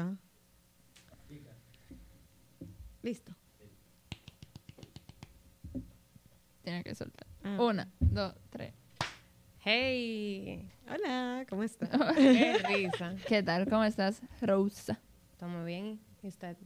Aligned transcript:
acá. 0.00 0.18
Listo. 3.02 3.32
Tiene 6.62 6.84
que 6.84 6.94
soltar. 6.94 7.26
Ah. 7.42 7.56
Una, 7.60 7.88
dos, 7.98 8.34
tres. 8.50 8.74
Hey, 9.62 10.70
Hola, 10.88 11.44
¿cómo 11.48 11.62
está? 11.62 11.88
qué 12.14 12.58
risa. 12.58 13.14
¿Qué 13.26 13.42
tal? 13.42 13.68
¿Cómo 13.68 13.84
estás, 13.84 14.22
Rosa? 14.40 15.00
¿Estamos 15.32 15.64
bien? 15.64 16.00
¿Y 16.22 16.28
usted? 16.28 16.56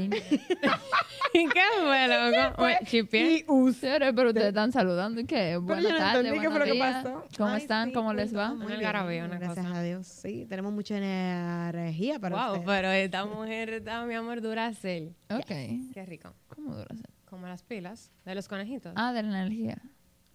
¿Qué 1.32 1.48
fue, 1.80 2.08
loco? 2.08 2.62
Me 2.62 2.78
chipié. 2.84 3.38
Y 3.38 3.44
us. 3.48 3.76
Señores, 3.76 4.12
pero 4.14 4.28
ustedes 4.28 4.48
están 4.48 4.70
saludando. 4.72 5.20
¿y 5.20 5.24
¿Qué? 5.24 5.56
Buenas 5.56 5.92
no 5.92 5.98
tardes, 5.98 6.28
fue 6.34 6.48
buenos 6.48 6.64
que 6.68 6.72
días. 6.72 7.04
¿Cómo 7.36 7.50
Ay, 7.50 7.62
están? 7.62 7.88
sí, 7.88 7.94
¿Cómo 7.94 8.12
les 8.12 8.26
punto. 8.30 8.38
va? 8.40 8.48
Muy 8.54 8.66
bien, 8.66 8.78
algarabeo, 8.78 9.24
una 9.26 9.38
Gracias 9.38 9.66
cosa. 9.66 9.78
a 9.78 9.82
Dios. 9.82 10.06
Sí, 10.06 10.46
tenemos 10.48 10.72
mucha 10.72 10.96
energía 10.98 12.18
para 12.18 12.36
Wow, 12.36 12.46
ustedes. 12.58 12.66
pero 12.66 12.88
esta 12.90 13.24
mujer 13.24 13.70
está, 13.70 14.04
mi 14.04 14.14
amor, 14.14 14.40
Duracell. 14.42 15.14
Ok. 15.30 15.46
Qué 15.94 16.04
rico. 16.06 16.34
¿Cómo 16.48 16.74
dura 16.74 16.94
ser? 16.94 17.08
Como 17.24 17.46
las 17.46 17.62
pilas 17.62 18.10
de 18.26 18.34
los 18.34 18.46
conejitos. 18.46 18.92
Ah, 18.96 19.12
de 19.14 19.22
la 19.22 19.28
energía. 19.40 19.78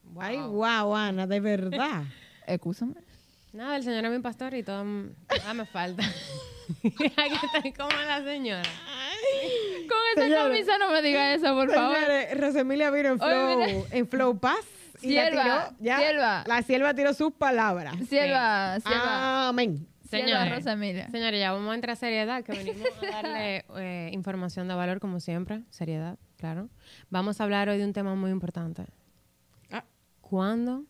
Wow. 0.03 0.23
Ay, 0.23 0.37
wow, 0.37 0.95
Ana, 0.95 1.27
de 1.27 1.39
verdad. 1.39 2.03
Excúsame. 2.47 2.95
Nada, 3.53 3.75
el 3.77 3.83
señor 3.83 4.03
es 4.05 4.11
mi 4.11 4.19
pastor 4.19 4.53
y 4.55 4.63
todo 4.63 4.83
mm, 4.83 5.09
nada 5.37 5.53
me 5.53 5.65
falta. 5.65 6.03
Hay 6.83 7.29
que 7.29 7.35
estar 7.45 7.73
como 7.77 8.01
la 8.01 8.23
señora. 8.23 8.63
Con 9.87 9.97
esa 10.13 10.21
Señores. 10.23 10.43
camisa 10.43 10.77
no 10.77 10.91
me 10.91 11.01
diga 11.01 11.33
eso, 11.33 11.53
por 11.55 11.71
favor. 11.71 11.95
Señores, 11.95 12.39
Rosemilia 12.39 12.91
vino 12.91 13.09
en 13.09 13.19
flow, 13.19 13.85
en 13.91 14.07
flow 14.07 14.39
paz. 14.39 14.65
y 15.01 15.13
la 15.13 15.23
Sierva, 15.27 15.43
tiró, 15.43 15.77
ya, 15.79 15.97
sierva. 15.99 16.43
La 16.47 16.61
sierva 16.63 16.93
tiró 16.93 17.13
sus 17.13 17.31
palabras. 17.33 17.95
Sierva, 18.07 18.79
sierva. 18.79 19.47
Amén. 19.49 19.87
Sierva 20.09 20.45
Señores. 20.61 21.11
Señores, 21.11 21.39
ya 21.39 21.51
vamos 21.51 21.71
a 21.71 21.75
entrar 21.75 21.93
a 21.93 21.95
seriedad, 21.95 22.43
que 22.43 22.53
venimos 22.53 22.87
a 23.01 23.11
darle 23.11 23.65
eh, 23.77 24.09
información 24.13 24.67
de 24.67 24.73
valor 24.73 24.99
como 24.99 25.19
siempre. 25.19 25.63
Seriedad, 25.69 26.17
claro. 26.37 26.69
Vamos 27.09 27.39
a 27.39 27.43
hablar 27.43 27.69
hoy 27.69 27.77
de 27.77 27.85
un 27.85 27.93
tema 27.93 28.15
muy 28.15 28.31
importante. 28.31 28.85
Ah. 29.71 29.83
¿Cuándo 30.21 30.85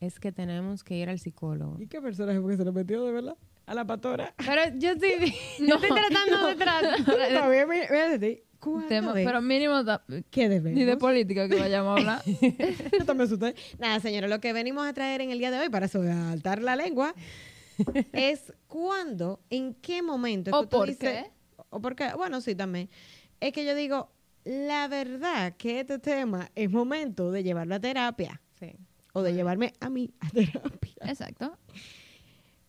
es 0.00 0.18
que 0.18 0.32
tenemos 0.32 0.82
que 0.84 0.94
ir 0.96 1.08
al 1.10 1.18
psicólogo? 1.18 1.76
¿Y 1.80 1.86
qué 1.86 2.00
personaje 2.00 2.40
fue 2.40 2.52
que 2.52 2.56
se 2.56 2.64
lo 2.64 2.72
metió 2.72 3.04
de 3.04 3.12
verdad? 3.12 3.36
A 3.66 3.74
la 3.74 3.84
pastora. 3.86 4.34
Pero 4.36 4.62
yo 4.78 4.90
estoy, 4.90 5.34
yo 5.60 5.74
estoy 5.76 5.90
tratando 5.90 6.46
de 6.48 6.54
tratar. 6.56 6.98
Está 7.00 7.48
bien, 7.48 7.68
mira, 7.68 7.86
mira, 7.90 8.18
mira, 8.18 8.40
¿cuándo 8.58 8.88
Tema- 8.88 9.12
pero 9.14 9.40
mínimo 9.40 9.82
debemos? 9.84 10.72
ni 10.74 10.84
de 10.84 10.96
política 10.96 11.48
que 11.48 11.56
vayamos 11.58 11.96
a 11.96 12.00
hablar. 12.00 12.22
Yo 12.98 13.04
también 13.04 13.26
asusté. 13.26 13.54
Nada, 13.78 13.98
señores, 14.00 14.28
lo 14.30 14.40
que 14.40 14.52
venimos 14.52 14.86
a 14.86 14.92
traer 14.92 15.20
en 15.20 15.30
el 15.30 15.38
día 15.38 15.50
de 15.50 15.58
hoy 15.58 15.68
para 15.68 15.88
soltar 15.88 16.60
la 16.62 16.76
lengua 16.76 17.14
es 18.12 18.52
cuándo, 18.68 19.40
en 19.50 19.74
qué 19.74 20.02
momento. 20.02 20.50
es 20.50 20.54
¿O 20.56 20.62
que 20.62 20.68
por 20.68 20.88
dices- 20.88 21.24
qué? 21.24 21.30
O 21.70 21.80
por 21.80 21.94
qué. 21.96 22.10
Bueno, 22.16 22.40
sí, 22.40 22.54
también. 22.54 22.88
Es 23.40 23.52
que 23.52 23.64
yo 23.64 23.74
digo, 23.74 24.10
la 24.44 24.86
verdad 24.88 25.54
que 25.56 25.80
este 25.80 25.98
tema 25.98 26.50
es 26.54 26.70
momento 26.70 27.30
de 27.32 27.42
llevarlo 27.42 27.74
a 27.76 27.80
terapia 27.80 28.40
Sí. 28.60 28.72
o 29.12 29.22
de 29.22 29.34
llevarme 29.34 29.72
a 29.80 29.88
mí 29.88 30.12
a 30.20 30.28
terapia. 30.30 30.94
Exacto. 31.06 31.56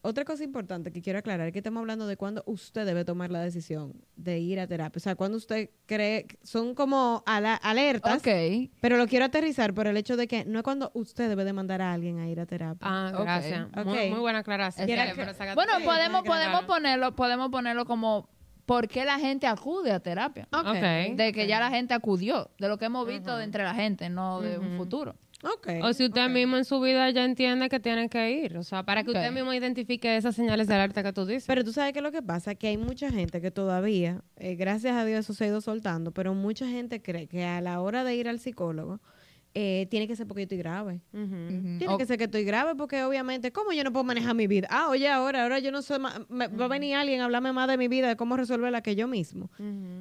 Otra 0.05 0.25
cosa 0.25 0.43
importante 0.43 0.91
que 0.91 1.01
quiero 1.01 1.19
aclarar 1.19 1.47
es 1.47 1.53
que 1.53 1.59
estamos 1.59 1.79
hablando 1.79 2.05
de 2.07 2.17
cuándo 2.17 2.43
usted 2.45 2.85
debe 2.85 3.05
tomar 3.05 3.31
la 3.31 3.39
decisión 3.39 3.93
de 4.17 4.37
ir 4.37 4.59
a 4.59 4.67
terapia. 4.67 4.97
O 4.97 4.99
sea, 4.99 5.15
cuando 5.15 5.37
usted 5.37 5.69
cree, 5.85 6.27
son 6.43 6.75
como 6.75 7.23
ala- 7.25 7.55
alertas, 7.55 8.17
Ok. 8.17 8.69
pero 8.81 8.97
lo 8.97 9.07
quiero 9.07 9.23
aterrizar 9.23 9.73
por 9.73 9.87
el 9.87 9.95
hecho 9.95 10.17
de 10.17 10.27
que 10.27 10.43
no 10.43 10.59
es 10.59 10.63
cuando 10.63 10.91
usted 10.93 11.29
debe 11.29 11.45
de 11.45 11.53
mandar 11.53 11.81
a 11.81 11.93
alguien 11.93 12.19
a 12.19 12.27
ir 12.27 12.41
a 12.41 12.45
terapia. 12.45 12.79
Ah, 12.81 13.11
Ok. 13.15 13.21
gracias. 13.21 13.65
Ok. 13.77 13.85
Muy, 13.85 14.09
muy 14.09 14.19
buena 14.19 14.39
aclaración. 14.39 14.89
Saca- 14.89 15.55
Bueno, 15.55 15.71
sí, 15.77 15.85
podemos, 15.85 16.23
podemos 16.23 16.65
ponerlo, 16.65 17.15
podemos 17.15 17.49
ponerlo 17.49 17.85
como 17.85 18.27
¿por 18.65 18.89
qué 18.89 19.05
la 19.05 19.19
gente 19.19 19.47
acude 19.47 19.91
a 19.93 20.01
terapia? 20.01 20.49
Ok. 20.51 20.67
Ok. 20.67 21.15
De 21.15 21.31
que 21.33 21.47
ya 21.47 21.61
la 21.61 21.69
gente 21.69 21.93
acudió, 21.93 22.49
de 22.59 22.67
lo 22.67 22.77
que 22.77 22.85
hemos 22.85 23.07
visto 23.07 23.37
de 23.37 23.45
entre 23.45 23.63
la 23.63 23.73
gente, 23.73 24.09
no 24.09 24.41
de 24.41 24.59
un 24.59 24.75
futuro. 24.75 25.15
Ok. 25.43 25.67
O 25.83 25.91
si 25.93 26.05
usted 26.05 26.29
mismo 26.29 26.55
en 26.57 26.65
su 26.65 26.79
vida 26.79 27.09
ya 27.09 27.25
entiende 27.25 27.67
que 27.69 27.79
tiene 27.79 28.07
que 28.09 28.31
ir. 28.31 28.57
O 28.57 28.63
sea, 28.63 28.83
para 28.83 29.03
que 29.03 29.09
usted 29.11 29.31
mismo 29.33 29.53
identifique 29.53 30.15
esas 30.15 30.35
señales 30.35 30.67
de 30.67 30.73
alerta 30.75 31.03
que 31.03 31.11
tú 31.13 31.25
dices. 31.25 31.45
Pero 31.47 31.63
tú 31.63 31.73
sabes 31.73 31.91
que 31.93 32.01
lo 32.01 32.11
que 32.11 32.21
pasa 32.21 32.55
que 32.55 32.67
hay 32.67 32.77
mucha 32.77 33.11
gente 33.11 33.41
que 33.41 33.51
todavía, 33.51 34.21
eh, 34.37 34.55
gracias 34.55 34.95
a 34.95 35.03
Dios 35.05 35.19
eso 35.19 35.33
se 35.33 35.43
ha 35.43 35.47
ido 35.47 35.59
soltando, 35.61 36.11
pero 36.11 36.33
mucha 36.33 36.67
gente 36.67 37.01
cree 37.01 37.27
que 37.27 37.43
a 37.43 37.59
la 37.61 37.81
hora 37.81 38.03
de 38.03 38.15
ir 38.15 38.29
al 38.29 38.39
psicólogo 38.39 39.01
eh, 39.55 39.85
tiene 39.91 40.07
que 40.07 40.15
ser 40.15 40.25
porque 40.27 40.41
yo 40.41 40.45
estoy 40.45 40.57
grave. 40.57 41.01
Tiene 41.77 41.97
que 41.97 42.05
ser 42.05 42.17
que 42.17 42.23
estoy 42.23 42.43
grave 42.43 42.73
porque 42.75 43.03
obviamente, 43.03 43.51
¿cómo 43.51 43.71
yo 43.73 43.83
no 43.83 43.91
puedo 43.91 44.03
manejar 44.03 44.33
mi 44.35 44.47
vida? 44.47 44.67
Ah, 44.71 44.87
oye, 44.89 45.07
ahora, 45.09 45.43
ahora 45.43 45.59
yo 45.59 45.71
no 45.71 45.81
sé, 45.83 45.99
me- 45.99 46.47
va 46.47 46.65
a 46.65 46.67
venir 46.69 46.95
alguien 46.95 47.21
a 47.21 47.25
hablarme 47.25 47.51
más 47.53 47.67
de 47.67 47.77
mi 47.77 47.87
vida, 47.87 48.07
de 48.07 48.15
cómo 48.15 48.35
resolverla 48.37 48.81
que 48.81 48.95
yo 48.95 49.07
mismo. 49.07 49.51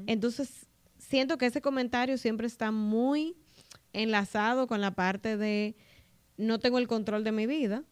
Entonces, 0.07 0.67
siento 0.99 1.37
que 1.37 1.47
ese 1.47 1.61
comentario 1.61 2.17
siempre 2.17 2.47
está 2.47 2.71
muy 2.71 3.37
enlazado 3.93 4.67
con 4.67 4.81
la 4.81 4.93
parte 4.93 5.37
de 5.37 5.77
no 6.37 6.59
tengo 6.59 6.79
el 6.79 6.89
control 6.89 7.25
de 7.25 7.33
mi 7.33 7.47
vida, 7.47 7.85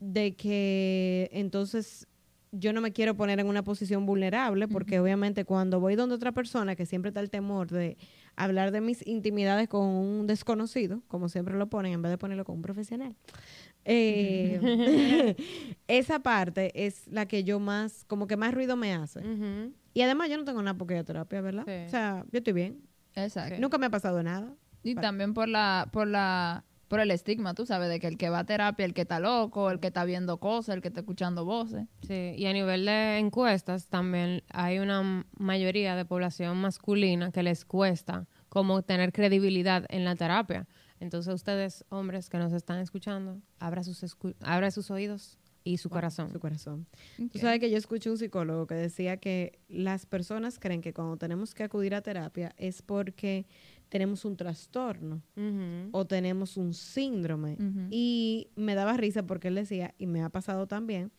de 0.00 0.34
que 0.36 1.28
entonces 1.32 2.06
yo 2.52 2.74
no 2.74 2.82
me 2.82 2.92
quiero 2.92 3.16
poner 3.16 3.40
en 3.40 3.46
una 3.46 3.64
posición 3.64 4.04
vulnerable, 4.04 4.68
porque 4.68 5.00
obviamente 5.00 5.44
cuando 5.44 5.80
voy 5.80 5.96
donde 5.96 6.14
otra 6.14 6.32
persona, 6.32 6.76
que 6.76 6.84
siempre 6.84 7.08
está 7.08 7.20
el 7.20 7.30
temor 7.30 7.70
de 7.70 7.96
hablar 8.36 8.72
de 8.72 8.82
mis 8.82 9.06
intimidades 9.06 9.68
con 9.68 9.86
un 9.86 10.26
desconocido, 10.26 11.02
como 11.08 11.28
siempre 11.30 11.56
lo 11.56 11.68
ponen, 11.68 11.94
en 11.94 12.02
vez 12.02 12.10
de 12.10 12.18
ponerlo 12.18 12.44
con 12.44 12.56
un 12.56 12.62
profesional. 12.62 13.14
eh, 13.84 15.34
esa 15.88 16.20
parte 16.20 16.86
es 16.86 17.08
la 17.08 17.26
que 17.26 17.42
yo 17.42 17.58
más, 17.58 18.04
como 18.04 18.26
que 18.26 18.36
más 18.36 18.54
ruido 18.54 18.76
me 18.76 18.92
hace. 18.92 19.20
Y 19.94 20.02
además 20.02 20.28
yo 20.28 20.36
no 20.36 20.44
tengo 20.44 20.62
nada 20.62 20.76
porque 20.76 21.02
terapia, 21.04 21.40
¿verdad? 21.40 21.64
Sí. 21.66 21.86
O 21.86 21.90
sea, 21.90 22.24
yo 22.30 22.38
estoy 22.38 22.52
bien. 22.52 22.82
Exacto. 23.14 23.60
Nunca 23.60 23.78
me 23.78 23.86
ha 23.86 23.90
pasado 23.90 24.22
nada. 24.22 24.54
Y 24.82 24.94
también 24.94 25.34
por 25.34 25.48
la, 25.48 25.88
por 25.92 26.06
la, 26.06 26.64
por 26.88 27.00
el 27.00 27.10
estigma, 27.10 27.54
tú 27.54 27.64
sabes, 27.66 27.88
de 27.88 28.00
que 28.00 28.06
el 28.06 28.18
que 28.18 28.28
va 28.28 28.40
a 28.40 28.44
terapia, 28.44 28.84
el 28.84 28.94
que 28.94 29.02
está 29.02 29.20
loco, 29.20 29.70
el 29.70 29.80
que 29.80 29.86
está 29.88 30.04
viendo 30.04 30.38
cosas, 30.38 30.74
el 30.74 30.82
que 30.82 30.88
está 30.88 31.00
escuchando 31.00 31.44
voces. 31.44 31.86
Sí, 32.06 32.34
y 32.36 32.46
a 32.46 32.52
nivel 32.52 32.84
de 32.84 33.18
encuestas 33.18 33.88
también 33.88 34.42
hay 34.50 34.78
una 34.78 35.24
mayoría 35.38 35.96
de 35.96 36.04
población 36.04 36.58
masculina 36.60 37.30
que 37.32 37.42
les 37.42 37.64
cuesta 37.64 38.26
como 38.48 38.82
tener 38.82 39.12
credibilidad 39.12 39.86
en 39.88 40.04
la 40.04 40.16
terapia. 40.16 40.66
Entonces 41.00 41.32
ustedes, 41.34 41.84
hombres 41.88 42.28
que 42.28 42.38
nos 42.38 42.52
están 42.52 42.78
escuchando, 42.78 43.40
abra 43.58 43.82
sus, 43.82 44.02
escu- 44.04 44.36
abra 44.40 44.70
sus 44.70 44.90
oídos 44.90 45.38
y 45.64 45.78
su 45.78 45.88
corazón. 45.90 46.28
Su 46.30 46.38
corazón. 46.40 46.86
Tú 47.32 47.38
sabes 47.38 47.58
que 47.60 47.70
yo 47.70 47.76
escuché 47.78 48.10
un 48.10 48.18
psicólogo 48.18 48.66
que 48.66 48.74
decía 48.74 49.16
que 49.16 49.58
las 49.68 50.06
personas 50.06 50.58
creen 50.58 50.80
que 50.80 50.92
cuando 50.92 51.16
tenemos 51.16 51.54
que 51.54 51.62
acudir 51.64 51.94
a 51.94 52.02
terapia 52.02 52.52
es 52.56 52.82
porque 52.82 53.46
tenemos 53.92 54.24
un 54.24 54.38
trastorno 54.38 55.22
o 55.92 56.06
tenemos 56.06 56.56
un 56.56 56.72
síndrome. 56.72 57.58
Y 57.90 58.48
me 58.56 58.74
daba 58.74 58.96
risa 58.96 59.26
porque 59.26 59.48
él 59.48 59.54
decía, 59.56 59.94
y 59.98 60.06
me 60.06 60.22
ha 60.22 60.30
pasado 60.30 60.66
también, 60.66 61.12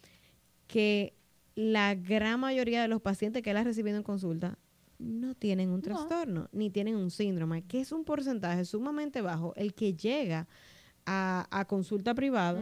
que 0.66 1.14
la 1.54 1.94
gran 1.94 2.40
mayoría 2.40 2.82
de 2.82 2.88
los 2.88 3.00
pacientes 3.00 3.44
que 3.44 3.52
él 3.52 3.58
ha 3.58 3.64
recibido 3.64 3.96
en 3.98 4.02
consulta 4.02 4.58
no 4.98 5.36
tienen 5.36 5.70
un 5.70 5.84
trastorno 5.84 6.50
ni 6.52 6.72
tienen 6.72 6.96
un 6.96 7.12
síndrome, 7.12 7.62
que 7.62 7.80
es 7.80 7.92
un 7.92 8.04
porcentaje 8.06 8.66
sumamente 8.66 9.22
bajo 9.22 9.54
el 9.56 9.76
que 9.76 9.94
llega 9.94 10.48
a, 11.06 11.48
a 11.52 11.66
consulta 11.66 12.16
privada 12.16 12.60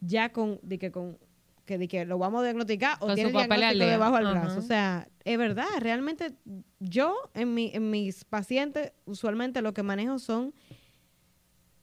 ya 0.00 0.32
con, 0.32 0.58
de 0.64 0.80
que 0.80 0.90
con 0.90 1.18
que, 1.64 1.78
de 1.78 1.88
que 1.88 2.04
lo 2.04 2.18
vamos 2.18 2.40
a 2.40 2.44
diagnosticar 2.44 2.96
o 3.00 3.14
tiene 3.14 3.30
el 3.30 3.36
diagnóstico 3.36 3.86
debajo 3.86 4.16
del 4.16 4.26
brazo. 4.26 4.58
O 4.58 4.62
sea, 4.62 5.08
es 5.24 5.38
verdad, 5.38 5.66
realmente 5.78 6.32
yo 6.80 7.14
en, 7.34 7.54
mi, 7.54 7.70
en 7.74 7.90
mis 7.90 8.24
pacientes 8.24 8.92
usualmente 9.04 9.62
lo 9.62 9.72
que 9.72 9.82
manejo 9.82 10.18
son 10.18 10.52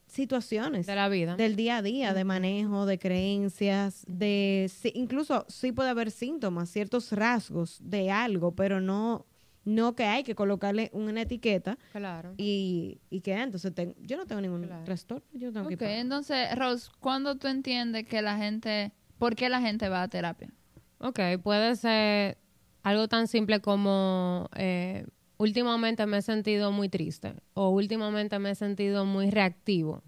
situaciones 0.08 0.88
De 0.88 0.96
la 0.96 1.08
vida. 1.08 1.36
del 1.36 1.56
día 1.56 1.78
a 1.78 1.82
día, 1.84 2.14
de 2.14 2.24
manejo, 2.24 2.86
de 2.88 2.98
creencias, 2.98 4.04
de 4.08 4.70
sí, 4.74 4.92
incluso 4.96 5.46
sí 5.50 5.72
puede 5.72 5.90
haber 5.90 6.10
síntomas, 6.10 6.70
ciertos 6.70 7.12
rasgos 7.12 7.78
de 7.82 8.10
algo, 8.12 8.54
pero 8.56 8.82
no 8.82 9.26
no 9.66 9.94
que 9.94 10.06
hay 10.06 10.24
que 10.24 10.34
colocarle 10.34 10.90
una 10.94 11.22
etiqueta 11.22 11.78
Claro. 11.92 12.34
y, 12.38 13.02
y 13.12 13.22
que 13.22 13.36
ah, 13.36 13.44
entonces 13.44 13.76
ten- 13.76 13.94
yo 14.00 14.18
no 14.18 14.26
tengo 14.26 14.42
ningún 14.42 14.64
Claro. 14.64 14.84
trastorno, 14.84 15.24
yo 15.34 15.52
que 15.78 15.86
ir 15.94 16.00
entonces, 16.00 16.56
Rose, 16.58 16.90
¿cuándo 17.00 17.36
tú 17.36 17.48
entiendes 17.48 18.08
que 18.08 18.22
la 18.24 18.38
gente, 18.38 18.94
por 19.20 19.36
qué 19.36 19.50
la 19.50 19.62
gente 19.62 19.90
va 19.90 20.02
a 20.02 20.08
terapia? 20.08 20.50
Ok, 20.98 21.20
puede 21.44 21.76
ser 21.76 22.38
algo 22.82 23.08
tan 23.08 23.28
simple 23.28 23.60
como 23.60 24.50
eh, 24.56 25.06
últimamente 25.38 26.06
me 26.06 26.18
he 26.18 26.22
sentido 26.22 26.72
muy 26.72 26.90
triste 26.90 27.36
o 27.54 27.70
últimamente 27.70 28.40
me 28.40 28.52
he 28.52 28.56
sentido 28.56 29.06
muy 29.06 29.30
reactivo. 29.30 30.02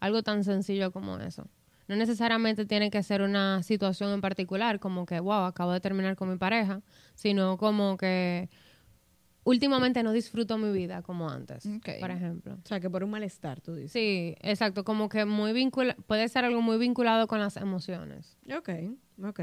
Algo 0.00 0.22
tan 0.22 0.44
sencillo 0.44 0.92
como 0.92 1.18
eso. 1.18 1.46
No 1.86 1.96
necesariamente 1.96 2.64
tiene 2.64 2.90
que 2.90 3.02
ser 3.02 3.20
una 3.22 3.62
situación 3.62 4.12
en 4.12 4.20
particular, 4.22 4.80
como 4.80 5.04
que, 5.04 5.20
wow, 5.20 5.44
acabo 5.44 5.72
de 5.72 5.80
terminar 5.80 6.16
con 6.16 6.30
mi 6.30 6.36
pareja, 6.36 6.80
sino 7.14 7.58
como 7.58 7.96
que 7.98 8.48
últimamente 9.44 10.02
no 10.02 10.12
disfruto 10.12 10.58
mi 10.58 10.72
vida 10.72 11.02
como 11.02 11.30
antes, 11.30 11.68
por 12.00 12.10
ejemplo. 12.10 12.54
O 12.54 12.66
sea, 12.68 12.80
que 12.80 12.90
por 12.90 13.04
un 13.04 13.10
malestar, 13.10 13.60
tú 13.60 13.74
dices. 13.74 13.92
Sí, 13.92 14.34
exacto, 14.40 14.84
como 14.84 15.08
que 15.08 15.24
muy 15.24 15.52
vincula 15.52 15.94
puede 16.06 16.28
ser 16.28 16.44
algo 16.44 16.60
muy 16.62 16.78
vinculado 16.78 17.26
con 17.26 17.38
las 17.40 17.56
emociones. 17.56 18.36
Ok, 18.56 18.70
ok. 19.22 19.40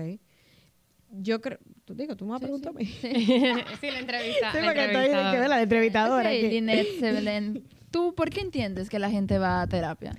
yo 1.12 1.42
creo, 1.42 1.59
tú 1.86 1.94
digo, 1.94 2.15
tú 2.15 2.25
me 2.25 2.31
vas 2.31 2.44
a 2.44 2.48
Sí, 2.48 2.51
preguntar 2.51 2.74
a 2.74 2.74
mí. 2.74 2.86
sí, 3.81 3.92
la 3.92 4.00
entrevista. 4.00 4.51
Sí, 4.51 4.57
la 4.59 4.65
porque 4.65 4.86
estoy 4.86 5.39
que 5.42 5.48
la 5.48 5.62
entrevistadora. 5.62 6.31
Lynette 6.31 6.88
Sebelen, 7.00 7.63
¿tú 7.92 8.15
por 8.15 8.30
qué 8.30 8.42
entiendes 8.42 8.89
que 8.89 9.00
la 9.00 9.09
gente 9.09 9.38
va 9.38 9.62
a 9.62 9.68
terapia? 9.68 10.13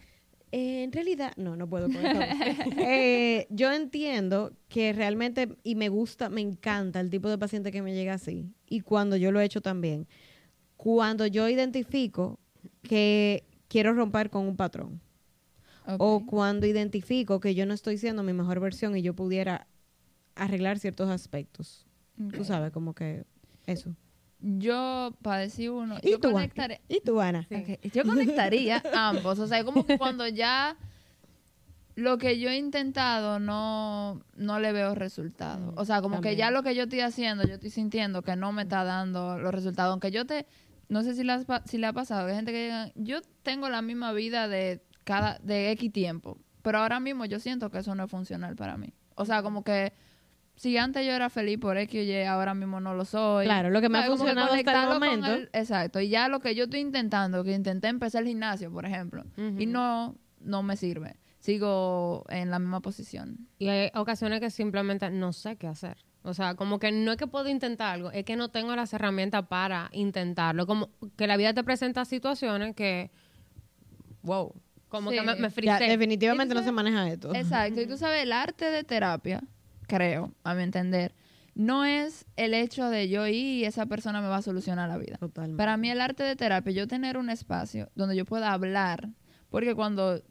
Eh, 0.52 0.82
en 0.84 0.93
realidad, 0.93 1.32
no, 1.37 1.56
no 1.56 1.66
puedo 1.69 1.88
con. 1.88 1.96
Eh, 2.84 3.46
yo 3.50 3.72
entiendo 3.72 4.52
que 4.69 4.93
realmente, 4.93 5.56
y 5.62 5.75
me 5.75 5.88
gusta, 5.88 6.28
me 6.28 6.40
encanta 6.40 7.00
el 7.00 7.10
tipo 7.10 7.28
de 7.28 7.38
paciente 7.38 7.72
que 7.72 7.81
me 7.82 7.94
llega 7.94 8.14
así. 8.14 8.52
Y 8.69 8.81
cuando 8.81 9.16
yo 9.16 9.32
lo 9.32 9.40
he 9.40 9.44
hecho 9.44 9.60
también. 9.60 10.06
Cuando 10.76 11.26
yo 11.26 11.49
identifico 11.49 12.38
que 12.82 13.44
quiero 13.69 13.94
romper 13.94 14.31
con 14.31 14.46
un 14.46 14.56
patrón. 14.56 15.00
O 15.99 16.25
cuando 16.26 16.66
identifico 16.66 17.40
que 17.40 17.54
yo 17.54 17.66
no 17.66 17.75
estoy 17.75 17.99
siendo 17.99 18.22
mi 18.22 18.32
mejor 18.32 18.60
versión 18.60 18.96
y 18.96 19.02
yo 19.02 19.14
pudiera 19.14 19.66
arreglar 20.34 20.78
ciertos 20.78 21.08
aspectos. 21.10 21.87
Tú 22.16 22.43
Ok. 22.43 22.44
sabes, 22.44 22.72
como 22.72 22.94
que 22.94 23.25
eso. 23.66 23.94
Yo, 24.43 25.15
para 25.23 25.41
decir 25.43 25.71
uno, 25.71 25.99
¿Y 26.03 26.11
yo 26.11 26.19
tú, 26.21 26.33
conectaré, 26.33 26.81
¿Y 26.89 27.00
tú, 27.00 27.21
Ana? 27.21 27.47
Yo 27.93 28.03
conectaría 28.05 28.83
ambos. 28.93 29.39
O 29.39 29.47
sea, 29.47 29.65
como 29.65 29.87
que 29.87 29.97
cuando 29.97 30.27
ya 30.27 30.77
lo 31.94 32.17
que 32.19 32.39
yo 32.39 32.49
he 32.49 32.56
intentado 32.56 33.39
no, 33.39 34.23
no 34.35 34.59
le 34.59 34.73
veo 34.73 34.94
resultado. 34.94 35.75
O 35.77 35.85
sea, 35.85 36.00
como 36.00 36.21
que 36.23 36.37
ya 36.37 36.50
lo 36.50 36.62
que 36.62 36.75
yo 36.75 36.85
estoy 36.85 37.00
haciendo, 37.00 37.44
yo 37.44 37.55
estoy 37.55 37.71
sintiendo 37.71 38.23
que 38.23 38.35
no 38.35 38.50
me 38.53 38.62
está 38.62 38.83
dando 38.83 39.39
los 39.39 39.53
resultados. 39.53 39.93
Aunque 39.93 40.11
yo 40.11 40.25
te, 40.27 40.47
no 40.88 41.03
sé 41.03 41.15
si 41.15 41.23
le, 41.23 41.33
has 41.33 41.45
pa- 41.45 41.62
si 41.67 41.79
le 41.79 41.87
ha 41.87 41.93
pasado, 41.93 42.25
que 42.27 42.31
hay 42.33 42.37
gente 42.37 42.53
que 42.53 42.62
diga, 42.65 42.91
yo 42.95 43.21
tengo 43.43 43.69
la 43.69 43.83
misma 43.83 44.12
vida 44.12 44.49
de 44.49 44.83
cada, 45.05 45.38
de 45.43 45.71
X 45.73 45.93
tiempo, 45.93 46.38
pero 46.62 46.79
ahora 46.79 46.99
mismo 46.99 47.27
yo 47.27 47.38
siento 47.38 47.71
que 47.71 47.79
eso 47.79 47.95
no 47.95 48.05
es 48.05 48.11
funcional 48.11 48.56
para 48.56 48.77
mí. 48.77 48.93
O 49.15 49.25
sea, 49.27 49.43
como 49.43 49.62
que 49.62 49.93
si 50.54 50.76
antes 50.76 51.04
yo 51.04 51.12
era 51.12 51.28
feliz 51.31 51.58
por 51.58 51.76
X 51.78 52.00
o 52.00 52.02
Y, 52.04 52.22
ahora 52.25 52.54
mismo 52.54 52.81
no 52.81 52.94
lo 52.94 53.04
soy. 53.04 53.46
Claro, 53.46 53.70
lo 53.70 53.81
que 53.81 53.88
me 53.88 53.99
ha. 53.99 54.02
Como 54.06 54.16
que 54.16 54.19
funcionado 54.19 54.52
hasta 54.54 54.82
el 54.84 54.88
momento. 54.88 55.26
el- 55.32 55.50
exacto. 55.52 56.00
Y 56.00 56.08
ya 56.08 56.28
lo 56.28 56.40
que 56.40 56.54
yo 56.54 56.64
estoy 56.64 56.81
intentando, 56.81 57.43
que 57.43 57.52
intenté 57.52 57.88
empezar 57.88 58.22
el 58.22 58.28
gimnasio, 58.28 58.70
por 58.70 58.84
ejemplo, 58.87 59.25
y 59.58 59.66
no, 59.66 60.16
no 60.40 60.62
me 60.62 60.76
sirve. 60.76 61.16
Sigo 61.40 62.25
en 62.28 62.50
la 62.50 62.60
misma 62.60 62.81
posición. 62.81 63.49
Y 63.58 63.66
hay 63.69 63.90
ocasiones 63.94 64.38
que 64.40 64.50
simplemente 64.50 65.10
no 65.10 65.32
sé 65.32 65.56
qué 65.56 65.66
hacer. 65.66 65.96
O 66.22 66.34
sea, 66.34 66.54
como 66.54 66.78
que 66.78 66.93
no 66.93 67.10
es 67.10 67.16
que 67.19 67.26
puedo 67.26 67.49
intentar 67.49 67.94
algo, 67.94 68.12
es 68.12 68.25
que 68.25 68.37
no 68.37 68.49
tengo 68.49 68.76
las 68.76 68.93
herramientas 68.93 69.44
para 69.49 69.88
intentarlo. 69.93 70.66
Como 70.69 70.90
que 71.16 71.26
la 71.26 71.37
vida 71.37 71.52
te 71.52 71.64
presenta 71.64 72.04
situaciones 72.04 72.76
que, 72.76 73.10
wow, 74.22 74.54
como 74.88 75.10
Sí. 75.10 75.16
que 75.16 75.22
me, 75.22 75.34
me 75.34 75.49
Ya, 75.62 75.78
definitivamente 75.78 76.54
no 76.54 76.62
se 76.62 76.70
maneja 76.70 77.08
esto. 77.08 77.34
Exacto. 77.34 77.81
Y 77.81 77.87
tú 77.87 77.96
sabes, 77.96 78.22
el 78.22 78.32
arte 78.32 78.66
de 78.70 78.84
terapia, 78.84 79.43
creo, 79.87 80.32
a 80.44 80.55
mi 80.55 80.62
entender, 80.62 81.14
no 81.55 81.84
es 81.84 82.25
el 82.37 82.55
hecho 82.55 82.88
de 82.88 83.08
yo 83.08 83.26
ir 83.26 83.34
y 83.34 83.64
esa 83.64 83.87
persona 83.87 84.20
me 84.20 84.29
va 84.29 84.38
a 84.38 84.43
solucionar 84.43 84.88
la 84.88 84.99
vida. 84.99 85.17
Totalmente. 85.19 85.58
Para 85.58 85.76
mí 85.76 85.90
el 85.90 86.00
arte 86.00 86.23
de 86.23 86.37
terapia, 86.37 86.73
yo 86.73 86.87
tener 86.87 87.17
un 87.17 87.31
espacio 87.31 87.90
donde 87.94 88.17
yo 88.17 88.25
pueda 88.25 88.52
hablar, 88.52 89.11
porque 89.50 89.75
cuando 89.75 90.23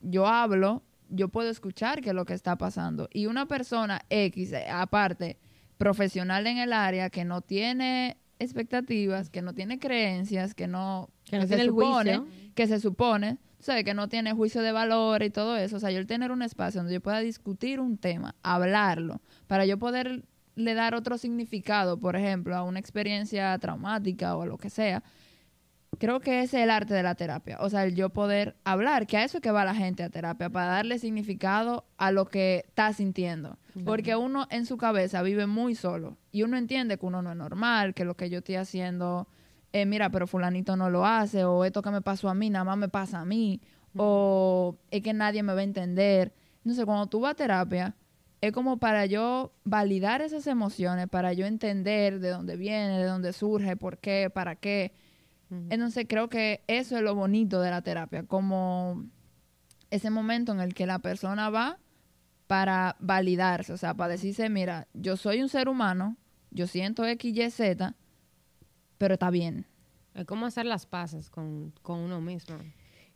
yo 0.00 0.26
hablo, 0.26 0.82
yo 1.08 1.28
puedo 1.28 1.50
escuchar 1.50 2.00
qué 2.00 2.10
es 2.10 2.14
lo 2.14 2.24
que 2.24 2.34
está 2.34 2.56
pasando. 2.56 3.08
Y 3.12 3.26
una 3.26 3.46
persona 3.46 4.00
X, 4.08 4.52
eh, 4.52 4.66
aparte, 4.70 5.38
profesional 5.76 6.46
en 6.46 6.58
el 6.58 6.72
área, 6.72 7.10
que 7.10 7.24
no 7.24 7.42
tiene 7.42 8.16
expectativas, 8.38 9.30
que 9.30 9.42
no 9.42 9.54
tiene 9.54 9.78
creencias, 9.78 10.54
que 10.54 10.66
no, 10.66 11.10
Que 11.24 11.38
no 11.38 11.46
se 11.46 11.60
el 11.60 11.68
supone, 11.68 12.22
que 12.54 12.66
se 12.66 12.80
supone, 12.80 13.38
sabes, 13.62 13.84
que 13.84 13.94
no 13.94 14.08
tiene 14.08 14.32
juicio 14.32 14.60
de 14.60 14.72
valor 14.72 15.22
y 15.22 15.30
todo 15.30 15.56
eso. 15.56 15.76
O 15.76 15.80
sea, 15.80 15.90
yo 15.90 15.98
el 15.98 16.06
tener 16.06 16.30
un 16.30 16.42
espacio 16.42 16.80
donde 16.80 16.94
yo 16.94 17.00
pueda 17.00 17.20
discutir 17.20 17.80
un 17.80 17.96
tema, 17.96 18.34
hablarlo, 18.42 19.20
para 19.46 19.64
yo 19.64 19.78
poder 19.78 20.24
le 20.54 20.74
dar 20.74 20.94
otro 20.94 21.16
significado, 21.16 21.98
por 21.98 22.16
ejemplo, 22.16 22.54
a 22.54 22.62
una 22.62 22.78
experiencia 22.78 23.56
traumática 23.58 24.36
o 24.36 24.42
a 24.42 24.46
lo 24.46 24.58
que 24.58 24.68
sea, 24.68 25.02
creo 25.98 26.20
que 26.20 26.42
ese 26.42 26.58
es 26.58 26.64
el 26.64 26.70
arte 26.70 26.94
de 26.94 27.02
la 27.02 27.14
terapia. 27.14 27.58
O 27.60 27.70
sea, 27.70 27.84
el 27.84 27.94
yo 27.94 28.10
poder 28.10 28.56
hablar, 28.64 29.06
que 29.06 29.16
a 29.16 29.24
eso 29.24 29.38
es 29.38 29.42
que 29.42 29.50
va 29.50 29.64
la 29.64 29.74
gente 29.74 30.02
a 30.02 30.10
terapia, 30.10 30.50
para 30.50 30.66
darle 30.66 30.98
significado 30.98 31.84
a 31.96 32.10
lo 32.10 32.26
que 32.26 32.64
está 32.66 32.92
sintiendo. 32.92 33.58
Porque 33.84 34.16
uno 34.16 34.46
en 34.50 34.66
su 34.66 34.76
cabeza 34.76 35.22
vive 35.22 35.46
muy 35.46 35.74
solo 35.74 36.18
y 36.30 36.42
uno 36.42 36.56
entiende 36.56 36.98
que 36.98 37.06
uno 37.06 37.22
no 37.22 37.30
es 37.30 37.36
normal, 37.36 37.94
que 37.94 38.04
lo 38.04 38.16
que 38.16 38.28
yo 38.28 38.38
estoy 38.38 38.56
haciendo, 38.56 39.28
eh, 39.72 39.86
mira, 39.86 40.10
pero 40.10 40.26
fulanito 40.26 40.76
no 40.76 40.90
lo 40.90 41.06
hace, 41.06 41.44
o 41.44 41.64
esto 41.64 41.82
que 41.82 41.90
me 41.90 42.02
pasó 42.02 42.28
a 42.28 42.34
mí, 42.34 42.50
nada 42.50 42.64
más 42.64 42.76
me 42.76 42.88
pasa 42.88 43.20
a 43.20 43.24
mí, 43.24 43.60
o 43.96 44.76
es 44.90 45.02
que 45.02 45.12
nadie 45.12 45.42
me 45.42 45.54
va 45.54 45.60
a 45.60 45.64
entender. 45.64 46.34
Entonces, 46.58 46.84
cuando 46.84 47.06
tú 47.06 47.20
vas 47.20 47.32
a 47.32 47.34
terapia, 47.34 47.96
es 48.40 48.52
como 48.52 48.78
para 48.78 49.06
yo 49.06 49.52
validar 49.64 50.20
esas 50.20 50.46
emociones, 50.46 51.08
para 51.08 51.32
yo 51.32 51.46
entender 51.46 52.18
de 52.18 52.30
dónde 52.30 52.56
viene, 52.56 52.98
de 52.98 53.04
dónde 53.04 53.32
surge, 53.32 53.76
por 53.76 53.98
qué, 53.98 54.30
para 54.30 54.56
qué. 54.56 54.92
Entonces 55.68 56.06
creo 56.08 56.30
que 56.30 56.64
eso 56.66 56.96
es 56.96 57.02
lo 57.02 57.14
bonito 57.14 57.60
de 57.60 57.70
la 57.70 57.82
terapia, 57.82 58.24
como 58.24 59.04
ese 59.90 60.08
momento 60.08 60.50
en 60.52 60.60
el 60.60 60.72
que 60.72 60.86
la 60.86 60.98
persona 60.98 61.50
va 61.50 61.78
para 62.46 62.96
validarse, 63.00 63.74
o 63.74 63.76
sea, 63.76 63.92
para 63.92 64.12
decirse, 64.12 64.48
mira, 64.48 64.88
yo 64.94 65.18
soy 65.18 65.42
un 65.42 65.50
ser 65.50 65.68
humano, 65.68 66.16
yo 66.50 66.66
siento 66.66 67.04
X, 67.06 67.36
Y, 67.36 67.50
Z, 67.50 67.94
pero 69.02 69.14
está 69.14 69.30
bien. 69.30 69.66
Es 70.14 70.26
como 70.26 70.46
hacer 70.46 70.64
las 70.64 70.86
paces 70.86 71.28
con, 71.28 71.72
con 71.82 71.98
uno 71.98 72.20
mismo. 72.20 72.54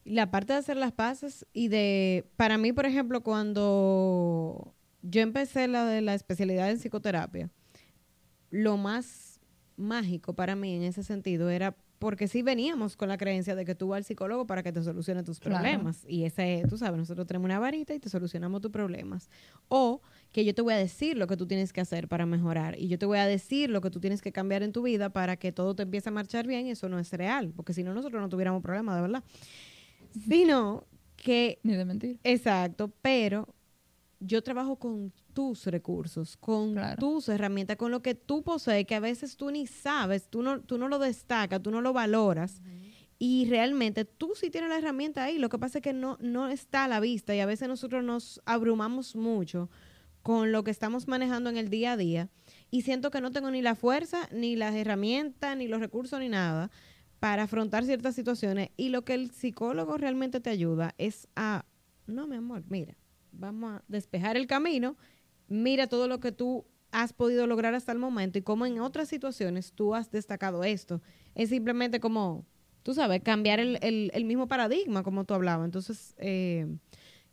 La 0.04 0.32
parte 0.32 0.52
de 0.52 0.58
hacer 0.58 0.76
las 0.76 0.90
paces 0.90 1.46
y 1.52 1.68
de, 1.68 2.28
para 2.34 2.58
mí, 2.58 2.72
por 2.72 2.86
ejemplo, 2.86 3.22
cuando 3.22 4.74
yo 5.02 5.20
empecé 5.20 5.68
la 5.68 5.84
de 5.84 6.00
la 6.00 6.14
especialidad 6.14 6.68
en 6.72 6.78
psicoterapia, 6.80 7.50
lo 8.50 8.76
más 8.76 9.38
mágico 9.76 10.34
para 10.34 10.56
mí 10.56 10.74
en 10.74 10.82
ese 10.82 11.04
sentido 11.04 11.50
era 11.50 11.76
porque 12.00 12.26
sí 12.26 12.42
veníamos 12.42 12.96
con 12.96 13.08
la 13.08 13.16
creencia 13.16 13.54
de 13.54 13.64
que 13.64 13.76
tú 13.76 13.86
vas 13.88 13.98
al 13.98 14.04
psicólogo 14.04 14.44
para 14.48 14.64
que 14.64 14.72
te 14.72 14.82
solucione 14.82 15.22
tus 15.22 15.38
Claro. 15.38 15.60
problemas. 15.62 16.04
Y 16.08 16.24
ese, 16.24 16.64
tú 16.68 16.78
sabes, 16.78 16.98
nosotros 16.98 17.28
tenemos 17.28 17.44
una 17.44 17.60
varita 17.60 17.94
y 17.94 18.00
te 18.00 18.08
solucionamos 18.08 18.60
tus 18.60 18.72
problemas. 18.72 19.30
O 19.68 20.02
que 20.36 20.44
yo 20.44 20.54
te 20.54 20.60
voy 20.60 20.74
a 20.74 20.76
decir 20.76 21.16
lo 21.16 21.26
que 21.26 21.34
tú 21.38 21.46
tienes 21.46 21.72
que 21.72 21.80
hacer 21.80 22.08
para 22.08 22.26
mejorar. 22.26 22.78
Y 22.78 22.88
yo 22.88 22.98
te 22.98 23.06
voy 23.06 23.16
a 23.16 23.26
decir 23.26 23.70
lo 23.70 23.80
que 23.80 23.88
tú 23.88 24.00
tienes 24.00 24.20
que 24.20 24.32
cambiar 24.32 24.62
en 24.62 24.70
tu 24.70 24.82
vida 24.82 25.08
para 25.08 25.38
que 25.38 25.50
todo 25.50 25.74
te 25.74 25.84
empiece 25.84 26.10
a 26.10 26.12
marchar 26.12 26.46
bien. 26.46 26.66
Y 26.66 26.72
eso 26.72 26.90
no 26.90 26.98
es 26.98 27.10
real. 27.14 27.54
Porque 27.56 27.72
si 27.72 27.82
no, 27.82 27.94
nosotros 27.94 28.20
no 28.20 28.28
tuviéramos 28.28 28.60
problemas, 28.62 28.96
de 28.96 29.00
verdad. 29.00 29.24
Sino 30.28 30.84
que 31.16 31.58
Ni 31.62 31.74
de 31.74 31.86
mentir. 31.86 32.18
Exacto, 32.22 32.92
pero 33.00 33.48
yo 34.20 34.42
trabajo 34.42 34.76
con 34.76 35.10
tus 35.32 35.64
recursos, 35.68 36.36
con 36.36 36.72
Claro. 36.74 36.98
tus 36.98 37.30
herramientas, 37.30 37.78
con 37.78 37.90
lo 37.90 38.02
que 38.02 38.14
tú 38.14 38.42
posees, 38.42 38.86
que 38.86 38.94
a 38.94 39.00
veces 39.00 39.38
tú 39.38 39.50
ni 39.50 39.66
sabes, 39.66 40.28
tú 40.28 40.42
no, 40.42 40.60
tú 40.60 40.76
no 40.76 40.88
lo 40.88 40.98
destacas, 40.98 41.62
tú 41.62 41.70
no 41.70 41.80
lo 41.80 41.94
valoras. 41.94 42.61
Y 43.18 43.46
realmente 43.49 44.04
tú 44.04 44.32
sí 44.34 44.50
tienes 44.50 44.68
la 44.68 44.76
herramienta 44.76 45.25
ahí. 45.25 45.38
Lo 45.38 45.49
que 45.49 45.58
pasa 45.58 45.78
es 45.78 45.82
que 45.82 45.94
no, 45.94 46.18
no 46.20 46.49
está 46.49 46.84
a 46.84 46.88
la 46.88 47.00
vista 47.00 47.34
y 47.34 47.40
a 47.40 47.46
veces 47.46 47.68
nosotros 47.68 48.04
nos 48.04 48.42
abrumamos 48.44 49.16
mucho 49.16 49.70
con 50.26 50.50
lo 50.50 50.64
que 50.64 50.73
estamos 50.73 51.06
manejando 51.06 51.50
en 51.50 51.56
el 51.56 51.71
día 51.71 51.92
a 51.92 51.97
día. 51.97 52.28
Y 52.68 52.83
siento 52.83 53.12
que 53.12 53.21
no 53.21 53.30
tengo 53.30 53.49
ni 53.52 53.62
la 53.62 53.76
fuerza, 53.76 54.28
ni 54.33 54.56
las 54.56 54.75
herramientas, 54.75 55.56
ni 55.56 55.68
los 55.68 55.78
recursos, 55.78 56.18
ni 56.18 56.28
nada 56.28 56.68
para 57.21 57.45
afrontar 57.45 57.85
ciertas 57.85 58.16
situaciones. 58.16 58.71
Y 58.76 58.88
lo 58.88 59.04
que 59.04 59.14
el 59.14 59.30
psicólogo 59.30 59.97
realmente 59.99 60.40
te 60.40 60.50
ayuda 60.50 60.97
es 60.99 61.28
a, 61.37 61.64
no, 62.09 62.26
mi 62.26 62.35
amor, 62.35 62.64
mira, 62.68 62.97
vamos 63.30 63.75
a 63.76 63.85
despejar 63.87 64.37
el 64.37 64.49
camino, 64.49 64.97
mira 65.47 65.87
todo 65.87 66.09
lo 66.09 66.18
que 66.18 66.33
tú 66.33 66.66
has 66.90 67.12
podido 67.12 67.47
lograr 67.47 67.75
hasta 67.75 67.92
el 67.92 67.99
momento 68.00 68.37
y 68.37 68.42
cómo 68.42 68.66
en 68.66 68.80
otras 68.80 69.09
situaciones 69.09 69.75
tú 69.75 69.95
has 69.95 70.11
destacado 70.11 70.64
esto. 70.64 71.02
Es 71.37 71.50
simplemente 71.50 72.00
como, 72.00 72.45
tú 72.83 72.95
sabes, 72.95 73.23
cambiar 73.23 73.61
el, 73.61 73.78
el- 73.80 74.11
el 74.12 74.25
mismo 74.25 74.49
paradigma 74.49 75.04
como 75.04 75.25
tú 75.25 75.35
hablabas. 75.35 75.66
Entonces, 75.66 76.14
eh, 76.18 76.66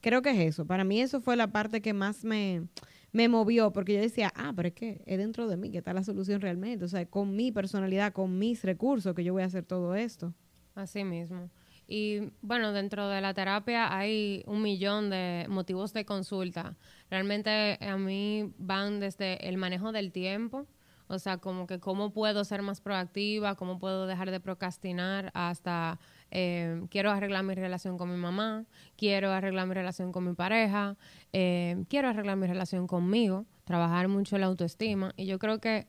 creo 0.04 0.22
que 0.22 0.32
es 0.32 0.40
eso. 0.40 0.68
Para 0.68 0.84
mí 0.84 1.02
eso 1.02 1.22
fue 1.22 1.36
la 1.36 1.48
parte 1.48 1.82
que 1.82 1.94
más 1.94 2.24
me, 2.26 2.68
me 3.14 3.30
movió, 3.30 3.72
porque 3.72 3.94
yo 3.94 4.02
decía, 4.02 4.32
ah, 4.36 4.52
pero 4.56 4.68
es 4.68 4.76
que 4.76 5.02
es 5.06 5.18
dentro 5.18 5.48
de 5.48 5.58
mí 5.58 5.72
que 5.72 5.80
está 5.80 5.94
la 5.94 6.04
solución 6.04 6.42
realmente. 6.42 6.86
O 6.86 6.88
sea, 6.90 7.06
con 7.06 7.36
mi 7.36 7.52
personalidad, 7.52 8.12
con 8.12 8.38
mis 8.38 8.64
recursos, 8.64 9.16
que 9.16 9.24
yo 9.24 9.34
voy 9.34 9.44
a 9.44 9.46
hacer 9.46 9.64
todo 9.64 9.96
esto. 9.96 10.34
Así 10.76 11.04
mismo. 11.04 11.50
Y 11.88 12.32
bueno, 12.42 12.74
dentro 12.74 13.08
de 13.08 13.22
la 13.22 13.34
terapia 13.34 13.96
hay 13.96 14.44
un 14.46 14.62
millón 14.62 15.10
de 15.10 15.46
motivos 15.50 15.94
de 15.94 16.06
consulta. 16.06 16.76
Realmente 17.10 17.78
a 17.82 17.98
mí 17.98 18.54
van 18.58 19.00
desde 19.00 19.48
el 19.48 19.58
manejo 19.58 19.92
del 19.92 20.12
tiempo, 20.12 20.68
o 21.08 21.20
sea, 21.20 21.38
como 21.38 21.68
que 21.68 21.80
cómo 21.80 22.12
puedo 22.12 22.44
ser 22.44 22.62
más 22.62 22.82
proactiva, 22.82 23.56
cómo 23.56 23.80
puedo 23.80 24.08
dejar 24.08 24.32
de 24.32 24.40
procrastinar, 24.40 25.32
hasta 25.34 26.00
eh, 26.32 26.84
quiero 26.90 27.12
arreglar 27.12 27.44
mi 27.44 27.56
relación 27.56 27.98
con 27.98 28.12
mi 28.12 28.18
mamá, 28.18 28.66
quiero 28.98 29.32
arreglar 29.32 29.68
mi 29.68 29.74
relación 29.74 30.12
con 30.12 30.26
mi 30.26 30.34
pareja, 30.34 30.98
eh, 31.32 31.84
quiero 31.90 32.10
arreglar 32.10 32.38
mi 32.38 32.48
relación 32.48 32.88
conmigo, 32.88 33.46
trabajar 33.66 34.08
mucho 34.08 34.38
la 34.38 34.48
autoestima. 34.48 35.14
Y 35.18 35.26
yo 35.26 35.40
creo 35.40 35.60
que 35.60 35.88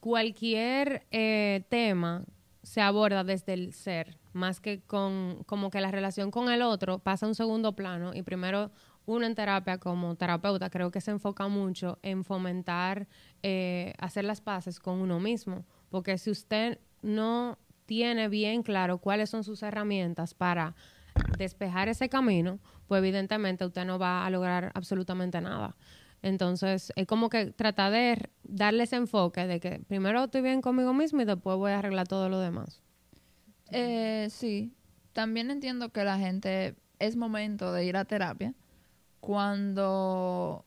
cualquier 0.00 1.06
eh, 1.10 1.64
tema 1.68 2.24
se 2.62 2.80
aborda 2.80 3.24
desde 3.24 3.54
el 3.54 3.72
ser, 3.72 4.18
más 4.32 4.60
que 4.60 4.80
con 4.82 5.42
como 5.46 5.70
que 5.70 5.80
la 5.80 5.90
relación 5.90 6.30
con 6.30 6.50
el 6.50 6.62
otro 6.62 6.98
pasa 6.98 7.24
a 7.24 7.28
un 7.28 7.34
segundo 7.34 7.74
plano 7.74 8.12
y 8.14 8.22
primero 8.22 8.70
uno 9.08 9.24
en 9.24 9.34
terapia 9.34 9.78
como 9.78 10.16
terapeuta 10.16 10.68
creo 10.68 10.90
que 10.90 11.00
se 11.00 11.10
enfoca 11.10 11.48
mucho 11.48 11.98
en 12.02 12.24
fomentar, 12.24 13.08
eh, 13.42 13.94
hacer 13.98 14.24
las 14.24 14.42
paces 14.42 14.78
con 14.78 15.00
uno 15.00 15.18
mismo, 15.18 15.64
porque 15.88 16.18
si 16.18 16.30
usted 16.30 16.78
no 17.00 17.58
tiene 17.86 18.28
bien 18.28 18.62
claro 18.62 18.98
cuáles 18.98 19.30
son 19.30 19.44
sus 19.44 19.62
herramientas 19.62 20.34
para 20.34 20.74
despejar 21.38 21.88
ese 21.88 22.10
camino, 22.10 22.58
pues 22.86 22.98
evidentemente 22.98 23.64
usted 23.64 23.86
no 23.86 23.98
va 23.98 24.26
a 24.26 24.30
lograr 24.30 24.72
absolutamente 24.74 25.40
nada. 25.40 25.74
Entonces, 26.20 26.92
es 26.94 27.06
como 27.06 27.30
que 27.30 27.46
trata 27.46 27.90
de 27.90 28.28
darle 28.42 28.82
ese 28.82 28.96
enfoque 28.96 29.46
de 29.46 29.58
que 29.58 29.80
primero 29.88 30.24
estoy 30.24 30.42
bien 30.42 30.60
conmigo 30.60 30.92
mismo 30.92 31.22
y 31.22 31.24
después 31.24 31.56
voy 31.56 31.70
a 31.70 31.78
arreglar 31.78 32.06
todo 32.08 32.28
lo 32.28 32.40
demás. 32.40 32.82
Eh, 33.70 34.26
sí, 34.30 34.74
también 35.14 35.50
entiendo 35.50 35.88
que 35.88 36.04
la 36.04 36.18
gente 36.18 36.74
es 36.98 37.16
momento 37.16 37.72
de 37.72 37.86
ir 37.86 37.96
a 37.96 38.04
terapia 38.04 38.52
cuando 39.20 40.64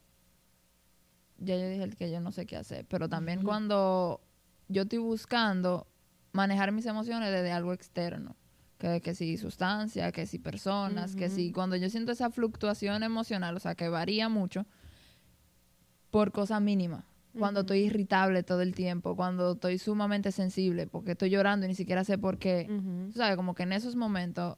ya 1.37 1.55
yo 1.57 1.67
dije 1.69 1.89
que 1.97 2.11
yo 2.11 2.19
no 2.19 2.31
sé 2.31 2.45
qué 2.45 2.57
hacer, 2.57 2.85
pero 2.87 3.09
también 3.09 3.43
cuando 3.43 4.21
yo 4.67 4.83
estoy 4.83 4.99
buscando 4.99 5.87
manejar 6.33 6.71
mis 6.71 6.85
emociones 6.85 7.31
desde 7.31 7.51
algo 7.51 7.73
externo, 7.73 8.35
que, 8.77 9.01
que 9.01 9.15
si 9.15 9.37
sustancia, 9.37 10.11
que 10.11 10.25
si 10.25 10.39
personas, 10.39 11.15
que 11.15 11.29
si 11.29 11.51
cuando 11.51 11.75
yo 11.75 11.89
siento 11.89 12.11
esa 12.11 12.29
fluctuación 12.29 13.03
emocional, 13.03 13.55
o 13.55 13.59
sea, 13.59 13.75
que 13.75 13.89
varía 13.89 14.29
mucho 14.29 14.65
por 16.09 16.31
cosas 16.31 16.61
mínimas. 16.61 17.05
Cuando 17.39 17.61
estoy 17.61 17.79
irritable 17.79 18.43
todo 18.43 18.61
el 18.61 18.75
tiempo, 18.75 19.15
cuando 19.15 19.53
estoy 19.53 19.77
sumamente 19.77 20.33
sensible, 20.33 20.85
porque 20.85 21.11
estoy 21.13 21.29
llorando 21.29 21.65
y 21.65 21.69
ni 21.69 21.75
siquiera 21.75 22.03
sé 22.03 22.17
por 22.17 22.37
qué. 22.37 22.67
Tú 23.13 23.17
sabes, 23.17 23.37
como 23.37 23.55
que 23.55 23.63
en 23.63 23.71
esos 23.71 23.95
momentos 23.95 24.57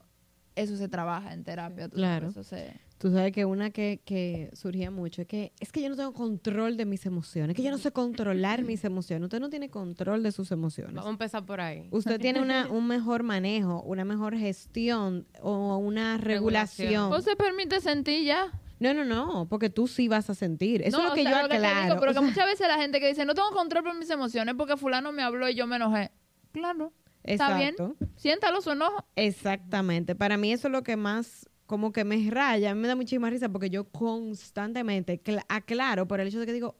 eso 0.56 0.76
se 0.76 0.88
trabaja 0.88 1.32
en 1.34 1.44
terapia. 1.44 1.88
tú 1.88 1.96
Claro. 1.96 2.32
sabes, 2.32 2.48
eso 2.48 2.56
se- 2.56 2.80
Tú 2.98 3.10
sabes 3.10 3.32
que 3.32 3.44
una 3.44 3.70
que, 3.70 4.00
que 4.04 4.50
surgía 4.54 4.90
mucho 4.90 5.22
es 5.22 5.28
que 5.28 5.52
es 5.60 5.72
que 5.72 5.82
yo 5.82 5.88
no 5.90 5.96
tengo 5.96 6.12
control 6.12 6.76
de 6.76 6.84
mis 6.86 7.04
emociones, 7.06 7.54
que 7.56 7.62
yo 7.62 7.70
no 7.70 7.78
sé 7.78 7.90
controlar 7.92 8.62
mis 8.62 8.84
emociones. 8.84 9.24
Usted 9.24 9.40
no 9.40 9.50
tiene 9.50 9.68
control 9.68 10.22
de 10.22 10.32
sus 10.32 10.50
emociones. 10.52 10.94
Vamos 10.94 11.08
a 11.08 11.12
empezar 11.12 11.44
por 11.44 11.60
ahí. 11.60 11.88
Usted 11.90 12.20
tiene 12.20 12.40
una, 12.40 12.68
un 12.70 12.86
mejor 12.86 13.22
manejo, 13.24 13.82
una 13.82 14.04
mejor 14.04 14.36
gestión 14.36 15.26
o 15.42 15.76
una 15.76 16.16
regulación. 16.18 16.88
Regulación. 16.88 17.10
Vos 17.10 17.24
se 17.24 17.36
permite 17.36 17.80
sentir 17.80 18.24
ya. 18.24 18.52
No, 18.80 18.92
no, 18.94 19.04
no, 19.04 19.46
porque 19.48 19.70
tú 19.70 19.86
sí 19.86 20.08
vas 20.08 20.30
a 20.30 20.34
sentir. 20.34 20.82
Eso 20.82 20.98
No, 20.98 21.04
es 21.04 21.08
lo 21.10 21.14
que 21.14 21.22
sea, 21.22 21.30
yo 21.42 21.48
te 21.48 21.54
digo, 21.54 21.66
aclaro. 21.66 22.00
pero 22.00 22.10
O 22.10 22.14
que 22.14 22.20
sea, 22.20 22.28
muchas 22.28 22.46
veces 22.46 22.68
la 22.68 22.76
gente 22.76 23.00
que 23.00 23.08
dice, 23.08 23.24
no 23.24 23.34
tengo 23.34 23.50
control 23.50 23.84
por 23.84 23.96
mis 23.98 24.10
emociones 24.10 24.54
porque 24.56 24.76
fulano 24.76 25.12
me 25.12 25.22
habló 25.22 25.48
y 25.48 25.54
yo 25.54 25.66
me 25.66 25.76
enojé. 25.76 26.10
Claro, 26.52 26.92
está 27.22 27.56
bien. 27.56 27.74
Siéntalo 28.16 28.60
su 28.60 28.70
enojo. 28.72 29.04
Exactamente. 29.16 30.14
Para 30.14 30.36
mí 30.36 30.52
eso 30.52 30.68
es 30.68 30.72
lo 30.72 30.82
que 30.82 30.96
más 30.96 31.48
como 31.66 31.92
que 31.92 32.04
me 32.04 32.30
raya. 32.30 32.70
A 32.70 32.74
mí 32.74 32.80
me 32.80 32.88
da 32.88 32.96
muchísima 32.96 33.30
risa 33.30 33.48
porque 33.48 33.70
yo 33.70 33.84
constantemente 33.84 35.22
cl- 35.22 35.44
aclaro 35.48 36.06
por 36.06 36.20
el 36.20 36.28
hecho 36.28 36.40
de 36.40 36.46
que 36.46 36.52
digo, 36.52 36.76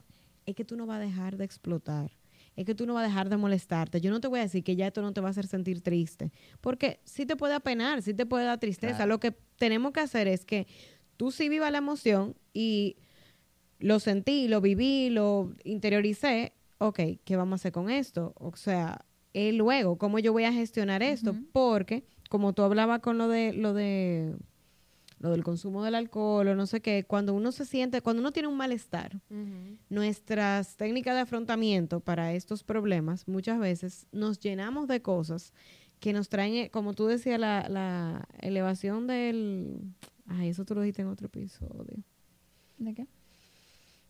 es 0.46 0.54
que 0.54 0.64
tú 0.64 0.76
no 0.76 0.86
vas 0.86 0.96
a 0.98 1.00
dejar 1.00 1.36
de 1.36 1.44
explotar. 1.44 2.10
Es 2.56 2.64
que 2.66 2.74
tú 2.74 2.86
no 2.86 2.94
vas 2.94 3.04
a 3.04 3.08
dejar 3.08 3.28
de 3.30 3.36
molestarte. 3.36 4.00
Yo 4.00 4.10
no 4.12 4.20
te 4.20 4.28
voy 4.28 4.38
a 4.38 4.42
decir 4.42 4.62
que 4.62 4.76
ya 4.76 4.86
esto 4.86 5.02
no 5.02 5.12
te 5.12 5.20
va 5.20 5.28
a 5.28 5.30
hacer 5.30 5.46
sentir 5.46 5.80
triste. 5.80 6.30
Porque 6.60 7.00
sí 7.04 7.26
te 7.26 7.34
puede 7.34 7.54
apenar, 7.54 8.00
sí 8.02 8.14
te 8.14 8.26
puede 8.26 8.44
dar 8.44 8.58
tristeza. 8.60 8.96
Claro. 8.98 9.08
Lo 9.08 9.20
que 9.20 9.32
tenemos 9.58 9.92
que 9.92 10.00
hacer 10.00 10.28
es 10.28 10.44
que 10.44 10.66
tú 11.16 11.32
sí 11.32 11.48
vivas 11.48 11.72
la 11.72 11.78
emoción 11.78 12.36
y 12.52 12.96
lo 13.80 13.98
sentí, 13.98 14.46
lo 14.46 14.60
viví, 14.60 15.10
lo 15.10 15.52
interioricé. 15.64 16.52
Ok, 16.78 17.00
¿qué 17.24 17.36
vamos 17.36 17.52
a 17.52 17.56
hacer 17.56 17.72
con 17.72 17.90
esto? 17.90 18.34
O 18.36 18.54
sea, 18.54 19.04
eh, 19.32 19.52
luego, 19.52 19.98
¿cómo 19.98 20.20
yo 20.20 20.32
voy 20.32 20.44
a 20.44 20.52
gestionar 20.52 21.02
esto? 21.02 21.34
Porque, 21.52 22.04
como 22.30 22.52
tú 22.52 22.62
hablabas 22.62 23.00
con 23.00 23.18
lo 23.18 23.26
de, 23.28 23.52
lo 23.52 23.74
de 23.74 24.36
lo 25.18 25.30
del 25.30 25.42
consumo 25.42 25.84
del 25.84 25.94
alcohol 25.94 26.48
o 26.48 26.54
no 26.54 26.66
sé 26.66 26.80
qué, 26.80 27.04
cuando 27.04 27.34
uno 27.34 27.52
se 27.52 27.64
siente, 27.64 28.00
cuando 28.00 28.20
uno 28.20 28.32
tiene 28.32 28.48
un 28.48 28.56
malestar, 28.56 29.20
nuestras 29.88 30.76
técnicas 30.76 31.14
de 31.14 31.20
afrontamiento 31.20 32.00
para 32.00 32.32
estos 32.32 32.62
problemas 32.62 33.26
muchas 33.28 33.58
veces 33.58 34.06
nos 34.12 34.38
llenamos 34.38 34.88
de 34.88 35.02
cosas 35.02 35.52
que 36.00 36.12
nos 36.12 36.28
traen, 36.28 36.54
eh, 36.54 36.70
como 36.70 36.92
tú 36.92 37.06
decías, 37.06 37.40
la, 37.40 37.66
la 37.68 38.28
elevación 38.40 39.06
del... 39.06 39.80
Ay, 40.26 40.50
eso 40.50 40.64
tú 40.64 40.74
lo 40.74 40.82
dijiste 40.82 41.02
en 41.02 41.08
otro 41.08 41.28
episodio. 41.28 42.02
¿De 42.78 42.94
qué? 42.94 43.06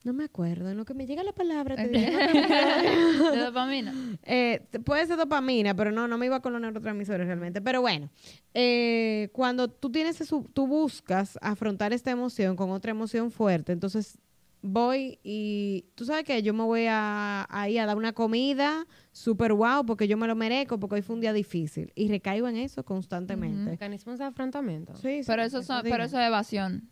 No 0.05 0.13
me 0.13 0.25
acuerdo, 0.25 0.69
en 0.71 0.77
lo 0.77 0.85
que 0.85 0.93
me 0.95 1.07
llega 1.07 1.23
la 1.25 1.33
palabra 1.33 1.77
te 1.77 1.87
Ok. 1.89 1.91
digo. 1.93 3.31
De 3.33 3.39
dopamina. 3.39 3.95
Eh, 4.23 4.67
puede 4.85 5.07
ser 5.07 5.17
dopamina, 5.17 5.75
pero 5.75 5.91
no, 5.93 6.07
no 6.07 6.19
me 6.19 6.27
iba 6.27 6.41
con 6.41 6.53
los 6.53 6.61
neurotransmisores 6.61 7.27
realmente. 7.27 7.61
Pero 7.63 7.81
bueno, 7.81 8.11
eh, 8.53 9.31
cuando 9.33 9.69
tú 9.69 9.91
tienes 9.91 10.21
eso, 10.21 10.45
tú 10.53 10.67
buscas 10.67 11.39
afrontar 11.41 11.93
esta 11.93 12.11
emoción 12.11 12.55
con 12.55 12.71
otra 12.71 12.91
emoción 12.91 13.31
fuerte, 13.31 13.73
entonces 13.73 14.19
voy 14.67 15.19
y 15.23 15.85
tú 15.95 16.07
sabes 16.07 16.25
que 16.25 16.43
yo 16.43 16.55
me 16.55 16.65
voy 16.65 16.87
a, 16.89 17.47
ahí 17.51 17.77
a 17.77 17.85
dar 17.85 17.97
una 17.99 18.13
comida 18.15 18.87
súper 19.13 19.53
guau 19.53 19.85
porque 19.85 20.09
yo 20.09 20.17
me 20.17 20.27
lo 20.27 20.35
merezco, 20.35 20.79
porque 20.81 20.97
hoy 20.97 21.03
fue 21.03 21.15
un 21.17 21.21
día 21.21 21.33
difícil 21.35 21.93
y 21.95 22.09
recaigo 22.09 22.49
en 22.49 22.57
eso 22.57 22.83
constantemente. 22.85 23.71
Mecanismos 23.73 24.19
de 24.19 24.25
afrontamiento. 24.25 24.95
Sí, 24.97 25.23
sí, 25.23 25.25
Pero 25.27 25.43
eso, 25.43 25.63
son, 25.63 25.83
digo. 25.83 25.95
pero 25.95 26.05
eso 26.05 26.19
es 26.19 26.27
evasión. 26.27 26.89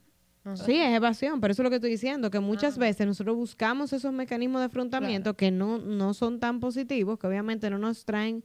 Sí, 0.56 0.76
es 0.76 0.94
evasión, 0.94 1.40
pero 1.40 1.52
eso 1.52 1.62
es 1.62 1.64
lo 1.64 1.70
que 1.70 1.76
estoy 1.76 1.90
diciendo, 1.90 2.30
que 2.30 2.40
muchas 2.40 2.76
Ah. 2.76 2.80
veces 2.80 3.06
nosotros 3.06 3.36
buscamos 3.36 3.92
esos 3.92 4.12
mecanismos 4.12 4.60
de 4.60 4.66
afrontamiento 4.66 5.34
que 5.34 5.50
no, 5.50 5.78
no 5.78 6.14
son 6.14 6.40
tan 6.40 6.58
positivos, 6.60 7.18
que 7.18 7.26
obviamente 7.26 7.70
no 7.70 7.78
nos 7.78 8.04
traen 8.04 8.44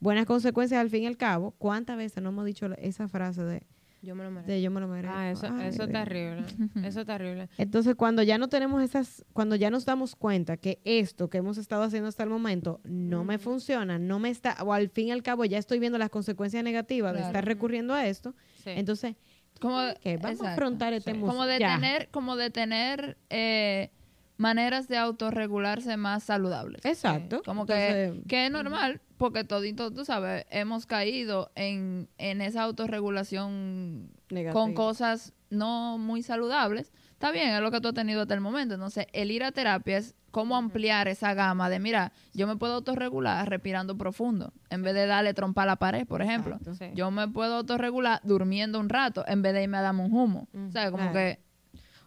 buenas 0.00 0.26
consecuencias 0.26 0.80
al 0.80 0.90
fin 0.90 1.04
y 1.04 1.06
al 1.06 1.16
cabo. 1.16 1.52
¿Cuántas 1.58 1.96
veces 1.96 2.22
no 2.22 2.30
hemos 2.30 2.44
dicho 2.46 2.66
esa 2.78 3.06
frase 3.08 3.44
de, 3.44 3.62
Yo 4.02 4.14
me 4.14 4.24
lo 4.24 4.30
merezco. 4.30 4.50
de 4.52 4.60
yo 4.62 4.70
me 4.70 4.80
lo 4.80 4.88
merezco? 4.88 5.16
Ah, 5.16 5.30
eso, 5.30 5.46
Ay, 5.52 5.68
eso 5.68 5.84
es 5.84 5.92
terrible. 5.92 6.44
Eso 6.84 7.00
es 7.00 7.06
terrible. 7.06 7.48
Entonces, 7.58 7.94
cuando 7.94 8.22
ya 8.24 8.38
no 8.38 8.48
tenemos 8.48 8.82
esas, 8.82 9.24
cuando 9.32 9.54
ya 9.56 9.70
nos 9.70 9.84
damos 9.84 10.16
cuenta 10.16 10.56
que 10.56 10.80
esto 10.84 11.30
que 11.30 11.38
hemos 11.38 11.58
estado 11.58 11.82
haciendo 11.84 12.08
hasta 12.08 12.22
el 12.24 12.28
momento 12.28 12.80
no 12.84 13.24
me 13.24 13.38
funciona, 13.38 13.98
no 13.98 14.18
me 14.18 14.30
está, 14.30 14.56
o 14.64 14.72
al 14.72 14.90
fin 14.90 15.08
y 15.08 15.10
al 15.12 15.22
cabo 15.22 15.44
ya 15.44 15.58
estoy 15.58 15.78
viendo 15.78 15.96
las 15.98 16.10
consecuencias 16.10 16.62
negativas 16.64 17.14
de 17.14 17.20
estar 17.20 17.44
recurriendo 17.44 17.94
a 17.94 18.06
esto, 18.06 18.34
Sí. 18.64 18.70
entonces, 18.74 19.14
Como, 19.60 19.80
¿qué? 20.02 20.16
Vamos 20.18 20.42
a 20.42 20.52
afrontar 20.52 20.92
este 20.92 21.12
Sí. 21.14 21.20
como 21.20 21.46
de 21.46 21.58
Ya. 21.58 21.74
tener, 21.76 22.08
como 22.10 22.36
de 22.36 22.50
tener 22.50 23.16
eh, 23.30 23.90
maneras 24.36 24.86
de 24.88 24.98
autorregularse 24.98 25.96
más 25.96 26.22
saludables. 26.24 26.84
Exacto. 26.84 27.42
Como 27.44 27.62
Entonces, 27.62 28.12
que, 28.22 28.28
que 28.28 28.46
es 28.46 28.52
normal, 28.52 29.00
porque 29.16 29.44
todito, 29.44 29.90
tú 29.92 30.04
sabes, 30.04 30.44
hemos 30.50 30.84
caído 30.86 31.50
en, 31.54 32.08
en 32.18 32.42
esa 32.42 32.62
autorregulación 32.64 34.10
Negativa. 34.30 34.52
con 34.52 34.74
cosas 34.74 35.32
no 35.50 35.96
muy 35.98 36.22
saludables. 36.22 36.92
Está 37.16 37.30
bien, 37.32 37.48
es 37.54 37.62
lo 37.62 37.70
que 37.70 37.80
tú 37.80 37.88
has 37.88 37.94
tenido 37.94 38.20
hasta 38.20 38.34
el 38.34 38.42
momento. 38.42 38.74
Entonces, 38.74 39.06
el 39.14 39.30
ir 39.30 39.42
a 39.42 39.50
terapia 39.50 39.96
es 39.96 40.14
cómo 40.30 40.54
ampliar 40.54 41.08
esa 41.08 41.32
gama 41.32 41.70
de, 41.70 41.78
mira, 41.78 42.12
yo 42.34 42.46
me 42.46 42.56
puedo 42.56 42.74
autorregular 42.74 43.48
respirando 43.48 43.96
profundo, 43.96 44.52
en 44.68 44.82
vez 44.82 44.92
de 44.92 45.06
darle 45.06 45.32
trompa 45.32 45.62
a 45.62 45.66
la 45.66 45.76
pared, 45.76 46.06
por 46.06 46.20
ejemplo. 46.20 46.56
Exacto. 46.56 46.74
Sí. 46.74 46.90
Yo 46.94 47.10
me 47.10 47.26
puedo 47.26 47.54
autorregular 47.54 48.20
durmiendo 48.22 48.78
un 48.78 48.90
rato, 48.90 49.24
en 49.26 49.40
vez 49.40 49.54
de 49.54 49.62
irme 49.62 49.78
a 49.78 49.80
darme 49.80 50.04
un 50.04 50.12
humo. 50.12 50.46
Mm, 50.52 50.68
o 50.68 50.70
sea, 50.72 50.90
como 50.90 51.10
claro. 51.10 51.14
que 51.14 51.40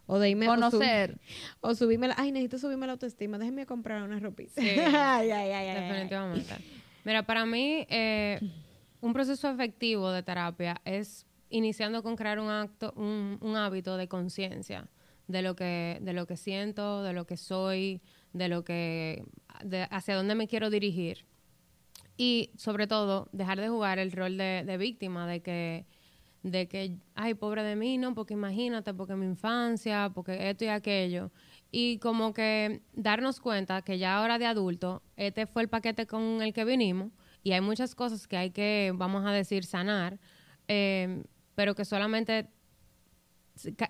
O 0.06 0.20
de 0.20 0.30
irme 0.30 0.48
o 0.48 0.54
sub- 0.54 0.62
conocer. 0.63 1.20
O 1.62 1.74
subirme 1.74 2.10
la, 2.10 2.16
ay, 2.20 2.32
necesito 2.32 2.60
subirme 2.60 2.86
la 2.86 2.92
autoestima, 2.94 3.39
déjeme 3.39 3.66
comprar 3.66 4.04
una 4.04 4.20
ropita. 4.20 4.62
Sí. 4.62 4.70
ay, 4.80 5.32
ay, 5.32 5.51
ay. 5.51 5.82
Definitivamente. 5.88 6.54
Mira, 7.04 7.24
para 7.24 7.48
mí, 7.48 7.88
eh, 7.89 8.39
un 9.01 9.12
proceso 9.13 9.50
efectivo 9.50 10.12
de 10.12 10.22
terapia 10.22 10.80
es 10.86 11.25
iniciando 11.50 12.04
con 12.04 12.16
crear 12.16 12.39
un 12.39 12.50
acto, 12.51 12.94
un, 12.96 13.39
un 13.42 13.56
hábito 13.56 13.98
de 13.98 14.08
conciencia 14.08 14.88
de 15.29 15.43
lo 15.43 15.55
que, 15.55 16.00
de 16.01 16.13
lo 16.13 16.25
que 16.25 16.36
siento, 16.36 17.03
de 17.03 17.13
lo 17.13 17.25
que 17.25 17.38
soy, 17.38 18.01
de 18.33 18.50
lo 18.50 18.63
que, 18.63 19.24
de 19.63 19.88
hacia 19.91 20.15
dónde 20.15 20.33
me 20.33 20.48
quiero 20.48 20.71
dirigir. 20.71 21.25
Y 22.17 22.50
sobre 22.57 22.88
todo, 22.88 23.29
dejar 23.31 23.62
de 23.62 23.69
jugar 23.69 24.00
el 24.00 24.12
rol 24.12 24.38
de, 24.38 24.63
de 24.65 24.77
víctima, 24.77 25.27
de 25.27 25.41
que, 25.41 25.86
de 26.41 26.67
que, 26.67 26.98
ay, 27.13 27.36
pobre 27.36 27.63
de 27.63 27.75
mí, 27.75 28.00
no, 28.00 28.15
porque 28.15 28.33
imagínate, 28.33 28.91
porque 28.95 29.15
mi 29.15 29.27
infancia, 29.27 30.12
porque 30.15 30.50
esto 30.50 30.65
y 30.65 30.69
aquello. 30.69 31.31
Y 31.71 32.00
como 32.00 32.33
que 32.33 32.81
darnos 32.93 33.39
cuenta 33.39 33.83
que 33.83 34.00
ya 34.00 34.17
ahora 34.17 34.39
de 34.39 34.48
adulto, 34.48 35.03
este 35.15 35.45
fue 35.45 35.62
el 35.62 35.69
paquete 35.69 36.07
con 36.07 36.41
el 36.41 36.53
que 36.53 36.65
vinimos 36.65 37.12
y 37.43 37.51
hay 37.51 37.62
muchas 37.62 37.93
cosas 37.93 38.27
que 38.27 38.36
hay 38.36 38.50
que, 38.50 38.91
vamos 38.95 39.25
a 39.27 39.31
decir, 39.31 39.63
sanar, 39.63 40.19
eh, 40.67 41.24
pero 41.53 41.75
que 41.75 41.86
solamente 41.86 42.50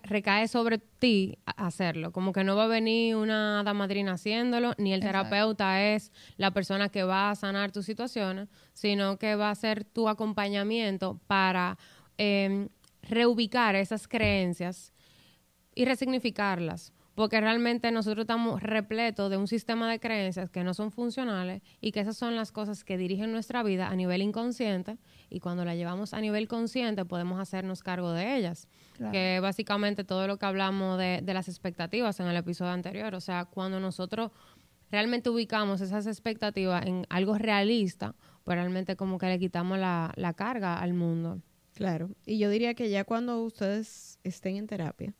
recae 0.04 0.48
sobre 0.48 0.78
ti 0.78 1.38
hacerlo. 1.46 2.12
Como 2.12 2.32
que 2.34 2.44
no 2.44 2.56
va 2.56 2.66
a 2.66 2.68
venir 2.68 3.16
una 3.16 3.60
hada 3.60 3.74
madrina 3.74 4.14
haciéndolo, 4.14 4.74
ni 4.78 4.94
el 4.94 5.00
Exacto. 5.02 5.30
terapeuta 5.30 5.84
es 5.84 6.12
la 6.38 6.52
persona 6.52 6.90
que 6.90 7.04
va 7.04 7.32
a 7.32 7.36
sanar 7.36 7.72
tus 7.72 7.86
situaciones, 7.86 8.50
sino 8.74 9.18
que 9.18 9.36
va 9.36 9.50
a 9.50 9.56
ser 9.56 9.84
tu 9.84 10.10
acompañamiento 10.10 11.20
para 11.28 11.78
eh, 12.18 12.68
reubicar 13.04 13.76
esas 13.76 14.08
creencias 14.08 14.94
y 15.76 15.86
resignificarlas. 15.86 16.94
Porque 17.20 17.42
realmente 17.42 17.92
nosotros 17.92 18.24
estamos 18.24 18.64
repletos 18.64 19.30
de 19.30 19.36
un 19.36 19.50
sistema 19.50 19.92
de 19.92 20.00
creencias 20.00 20.50
que 20.50 20.64
no 20.64 20.74
son 20.74 20.90
funcionales 20.90 21.62
y 21.82 21.92
que 21.92 22.00
esas 22.00 22.16
son 22.16 22.38
las 22.38 22.54
cosas 22.54 22.86
que 22.86 22.98
dirigen 22.98 23.34
nuestra 23.34 23.62
vida 23.62 23.90
a 23.90 23.96
nivel 23.98 24.22
inconsciente 24.22 24.98
y 25.30 25.42
cuando 25.42 25.66
la 25.66 25.76
llevamos 25.76 26.14
a 26.14 26.22
nivel 26.22 26.48
consciente 26.48 27.04
podemos 27.04 27.38
hacernos 27.38 27.84
cargo 27.84 28.14
de 28.14 28.38
ellas. 28.38 28.70
Claro. 28.96 29.12
Que 29.12 29.42
básicamente 29.42 30.06
todo 30.06 30.28
lo 30.28 30.38
que 30.38 30.46
hablamos 30.46 30.98
de, 30.98 31.20
de 31.22 31.34
las 31.34 31.50
expectativas 31.50 32.22
en 32.22 32.28
el 32.28 32.38
episodio 32.38 32.72
anterior, 32.72 33.14
o 33.14 33.20
sea, 33.20 33.44
cuando 33.44 33.82
nosotros 33.82 34.32
realmente 34.90 35.30
ubicamos 35.30 35.82
esas 35.82 36.08
expectativas 36.08 36.86
en 36.86 37.06
algo 37.10 37.38
realista, 37.38 38.16
pues 38.46 38.56
realmente 38.58 38.96
como 38.96 39.18
que 39.18 39.26
le 39.26 39.40
quitamos 39.40 39.78
la, 39.78 40.14
la 40.16 40.32
carga 40.36 40.80
al 40.80 40.94
mundo. 40.94 41.42
Claro. 41.74 42.12
Y 42.26 42.38
yo 42.38 42.50
diría 42.50 42.76
que 42.76 42.90
ya 42.90 43.04
cuando 43.04 43.44
ustedes 43.44 44.20
estén 44.24 44.56
en 44.56 44.68
terapia, 44.68 45.14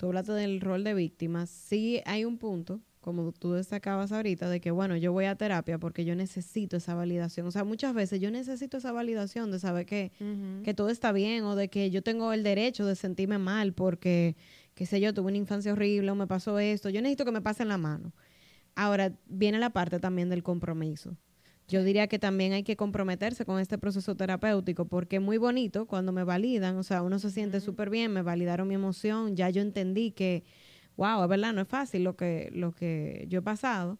tú 0.00 0.06
hablaste 0.06 0.32
del 0.32 0.62
rol 0.62 0.82
de 0.82 0.94
víctima, 0.94 1.44
sí 1.44 2.00
hay 2.06 2.24
un 2.24 2.38
punto, 2.38 2.80
como 3.02 3.32
tú 3.32 3.52
destacabas 3.52 4.12
ahorita, 4.12 4.48
de 4.48 4.58
que, 4.58 4.70
bueno, 4.70 4.96
yo 4.96 5.12
voy 5.12 5.26
a 5.26 5.34
terapia 5.34 5.76
porque 5.76 6.06
yo 6.06 6.14
necesito 6.14 6.78
esa 6.78 6.94
validación. 6.94 7.46
O 7.46 7.50
sea, 7.50 7.64
muchas 7.64 7.92
veces 7.92 8.18
yo 8.18 8.30
necesito 8.30 8.78
esa 8.78 8.92
validación 8.92 9.50
de 9.50 9.58
saber 9.58 9.84
que, 9.84 10.12
que 10.64 10.72
todo 10.72 10.88
está 10.88 11.12
bien 11.12 11.44
o 11.44 11.54
de 11.54 11.68
que 11.68 11.90
yo 11.90 12.02
tengo 12.02 12.32
el 12.32 12.42
derecho 12.42 12.86
de 12.86 12.96
sentirme 12.96 13.36
mal 13.36 13.74
porque, 13.74 14.36
qué 14.74 14.86
sé 14.86 15.02
yo, 15.02 15.12
tuve 15.12 15.28
una 15.28 15.36
infancia 15.36 15.70
horrible 15.70 16.10
o 16.10 16.14
me 16.14 16.26
pasó 16.26 16.58
esto. 16.58 16.88
Yo 16.88 17.02
necesito 17.02 17.26
que 17.26 17.32
me 17.32 17.42
pasen 17.42 17.68
la 17.68 17.76
mano. 17.76 18.14
Ahora, 18.76 19.12
viene 19.26 19.58
la 19.58 19.68
parte 19.68 20.00
también 20.00 20.30
del 20.30 20.42
compromiso. 20.42 21.14
Yo 21.70 21.84
diría 21.84 22.08
que 22.08 22.18
también 22.18 22.52
hay 22.52 22.64
que 22.64 22.76
comprometerse 22.76 23.44
con 23.44 23.60
este 23.60 23.78
proceso 23.78 24.16
terapéutico 24.16 24.86
porque 24.86 25.16
es 25.16 25.22
muy 25.22 25.38
bonito 25.38 25.86
cuando 25.86 26.10
me 26.12 26.24
validan, 26.24 26.76
o 26.76 26.82
sea, 26.82 27.02
uno 27.02 27.18
se 27.20 27.30
siente 27.30 27.60
súper 27.60 27.90
bien, 27.90 28.12
me 28.12 28.22
validaron 28.22 28.66
mi 28.66 28.74
emoción, 28.74 29.36
ya 29.36 29.50
yo 29.50 29.62
entendí 29.62 30.10
que, 30.10 30.42
wow, 30.96 31.22
es 31.22 31.28
verdad, 31.28 31.52
no 31.52 31.60
es 31.62 31.68
fácil 31.68 32.02
lo 32.02 32.16
que, 32.16 32.50
lo 32.52 32.72
que 32.72 33.24
yo 33.28 33.38
he 33.38 33.42
pasado, 33.42 33.98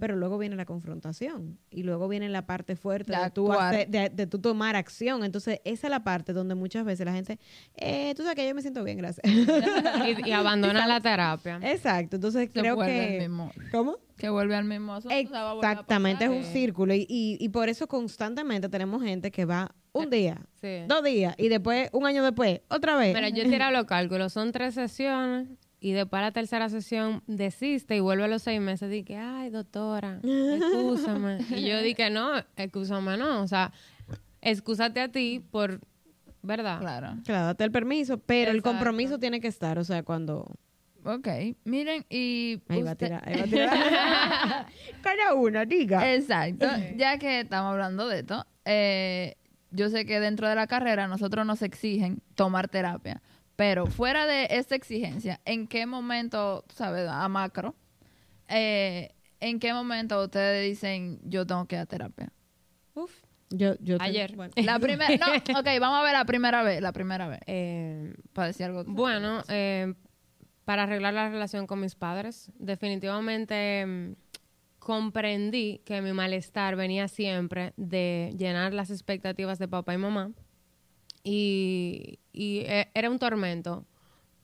pero 0.00 0.16
luego 0.16 0.36
viene 0.36 0.56
la 0.56 0.64
confrontación 0.66 1.58
y 1.70 1.84
luego 1.84 2.08
viene 2.08 2.28
la 2.28 2.44
parte 2.44 2.74
fuerte 2.76 3.12
De 3.12 3.18
de, 3.24 3.30
tú 3.30 3.46
hacer- 3.52 3.88
de, 3.88 4.10
de 4.10 4.26
tú 4.26 4.38
tomar 4.40 4.74
acción. 4.76 5.22
Entonces, 5.24 5.60
esa 5.64 5.86
es 5.86 5.90
la 5.90 6.02
parte 6.04 6.32
donde 6.32 6.54
muchas 6.54 6.84
veces 6.84 7.06
la 7.06 7.12
gente, 7.14 7.38
eh, 7.76 8.12
tú 8.16 8.22
sabes 8.22 8.34
que 8.36 8.46
yo 8.48 8.54
me 8.54 8.60
siento 8.62 8.82
bien, 8.84 8.98
gracias. 8.98 9.24
y, 10.26 10.28
y 10.28 10.32
abandona 10.32 10.86
la 10.86 11.00
terapia. 11.00 11.58
Exacto, 11.62 12.16
entonces 12.16 12.50
Se 12.52 12.60
creo 12.60 12.76
que... 12.78 13.28
¿Cómo? 13.70 13.96
Que 14.22 14.30
vuelve 14.30 14.54
al 14.54 14.64
mismo 14.64 14.94
asunto. 14.94 15.12
o 15.16 15.28
sea, 15.28 15.42
va 15.42 15.50
a 15.50 15.54
volver 15.54 15.68
a 15.68 15.72
Exactamente, 15.72 16.24
es 16.26 16.30
un 16.30 16.44
círculo 16.44 16.94
y, 16.94 17.00
y, 17.08 17.36
y 17.40 17.48
por 17.48 17.68
eso 17.68 17.88
constantemente 17.88 18.68
tenemos 18.68 19.02
gente 19.02 19.32
que 19.32 19.44
va 19.44 19.74
un 19.92 20.10
día, 20.10 20.40
Sí. 20.60 20.84
dos 20.86 21.02
días 21.02 21.34
y 21.38 21.48
después, 21.48 21.90
un 21.92 22.06
año 22.06 22.22
después, 22.22 22.60
otra 22.68 22.96
vez. 22.96 23.14
Mira, 23.16 23.30
yo 23.30 23.42
he 23.42 23.48
tirado 23.48 23.72
los 23.72 23.84
cálculos, 23.86 24.32
son 24.32 24.52
tres 24.52 24.74
sesiones 24.74 25.48
y 25.80 25.90
después 25.90 26.22
la 26.22 26.30
tercera 26.30 26.68
sesión 26.68 27.24
desiste 27.26 27.96
y 27.96 28.00
vuelve 28.00 28.22
a 28.22 28.28
los 28.28 28.42
seis 28.42 28.60
meses 28.60 28.94
y 28.94 29.02
que, 29.02 29.16
ay, 29.16 29.50
doctora, 29.50 30.20
excúsame. 30.22 31.38
y 31.50 31.66
yo 31.68 31.82
dije, 31.82 32.08
no, 32.08 32.30
excúsame 32.56 33.16
no, 33.16 33.42
o 33.42 33.48
sea, 33.48 33.72
excúsate 34.40 35.00
a 35.00 35.08
ti 35.10 35.42
por, 35.50 35.80
¿verdad? 36.42 36.78
Claro. 36.78 37.16
Claro, 37.24 37.46
date 37.46 37.64
el 37.64 37.72
permiso, 37.72 38.18
pero 38.18 38.52
el 38.52 38.62
compromiso 38.62 39.18
tiene 39.18 39.40
que 39.40 39.48
estar, 39.48 39.80
o 39.80 39.84
sea, 39.84 40.04
cuando... 40.04 40.46
Ok. 41.04 41.28
Miren, 41.64 42.04
y. 42.08 42.60
Ahí 42.68 42.82
va 42.82 42.92
a 42.92 42.94
tirar, 42.94 43.22
ahí 43.28 43.36
va 43.36 43.42
a 43.44 43.46
tirar. 43.46 44.66
Cada 45.02 45.34
una, 45.34 45.64
diga. 45.64 46.14
Exacto. 46.14 46.66
Ya 46.96 47.18
que 47.18 47.40
estamos 47.40 47.72
hablando 47.72 48.08
de 48.08 48.20
esto, 48.20 48.46
eh, 48.64 49.36
yo 49.70 49.88
sé 49.90 50.04
que 50.06 50.20
dentro 50.20 50.48
de 50.48 50.54
la 50.54 50.66
carrera 50.66 51.08
nosotros 51.08 51.44
nos 51.46 51.62
exigen 51.62 52.22
tomar 52.34 52.68
terapia. 52.68 53.20
Pero 53.56 53.86
fuera 53.86 54.26
de 54.26 54.46
esta 54.50 54.74
exigencia, 54.74 55.40
¿en 55.44 55.66
qué 55.66 55.86
momento, 55.86 56.64
tú 56.68 56.74
sabes, 56.76 57.06
a 57.08 57.28
macro, 57.28 57.74
eh, 58.48 59.10
en 59.40 59.58
qué 59.60 59.72
momento 59.74 60.22
ustedes 60.22 60.68
dicen 60.68 61.20
yo 61.24 61.46
tengo 61.46 61.66
que 61.66 61.76
ir 61.76 61.80
a 61.82 61.86
terapia? 61.86 62.32
Uf. 62.94 63.12
Yo, 63.50 63.74
yo 63.80 63.98
te- 63.98 64.04
Ayer. 64.04 64.34
bueno. 64.34 64.52
La 64.56 64.78
primera, 64.78 65.14
no, 65.18 65.26
ok, 65.60 65.66
vamos 65.78 66.00
a 66.00 66.02
ver 66.02 66.12
la 66.14 66.24
primera 66.24 66.62
vez, 66.62 66.80
la 66.80 66.92
primera 66.92 67.28
vez, 67.28 67.40
Eh, 67.46 68.14
para 68.32 68.46
decir 68.48 68.64
algo. 68.66 68.84
Bueno, 68.84 69.42
eh, 69.48 69.92
para 70.64 70.84
arreglar 70.84 71.14
la 71.14 71.28
relación 71.28 71.66
con 71.66 71.80
mis 71.80 71.94
padres, 71.94 72.50
definitivamente 72.58 73.84
mm, 73.86 74.12
comprendí 74.78 75.80
que 75.84 76.02
mi 76.02 76.12
malestar 76.12 76.76
venía 76.76 77.08
siempre 77.08 77.72
de 77.76 78.34
llenar 78.36 78.72
las 78.72 78.90
expectativas 78.90 79.58
de 79.58 79.68
papá 79.68 79.94
y 79.94 79.98
mamá 79.98 80.30
y, 81.24 82.18
y, 82.32 82.58
eh, 82.60 82.88
era 82.94 83.10
un 83.10 83.18
tormento 83.18 83.84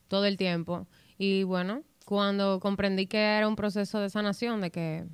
todo 0.09 0.25
el 0.25 0.37
tiempo. 0.37 0.87
Y 1.19 1.43
bueno, 1.43 1.83
cuando 2.05 2.61
comprendí 2.61 3.07
que 3.07 3.19
era 3.19 3.49
un 3.49 3.57
proceso 3.57 4.01
de 4.01 4.11
sanación, 4.11 4.61
de 4.61 4.71
que 4.71 5.05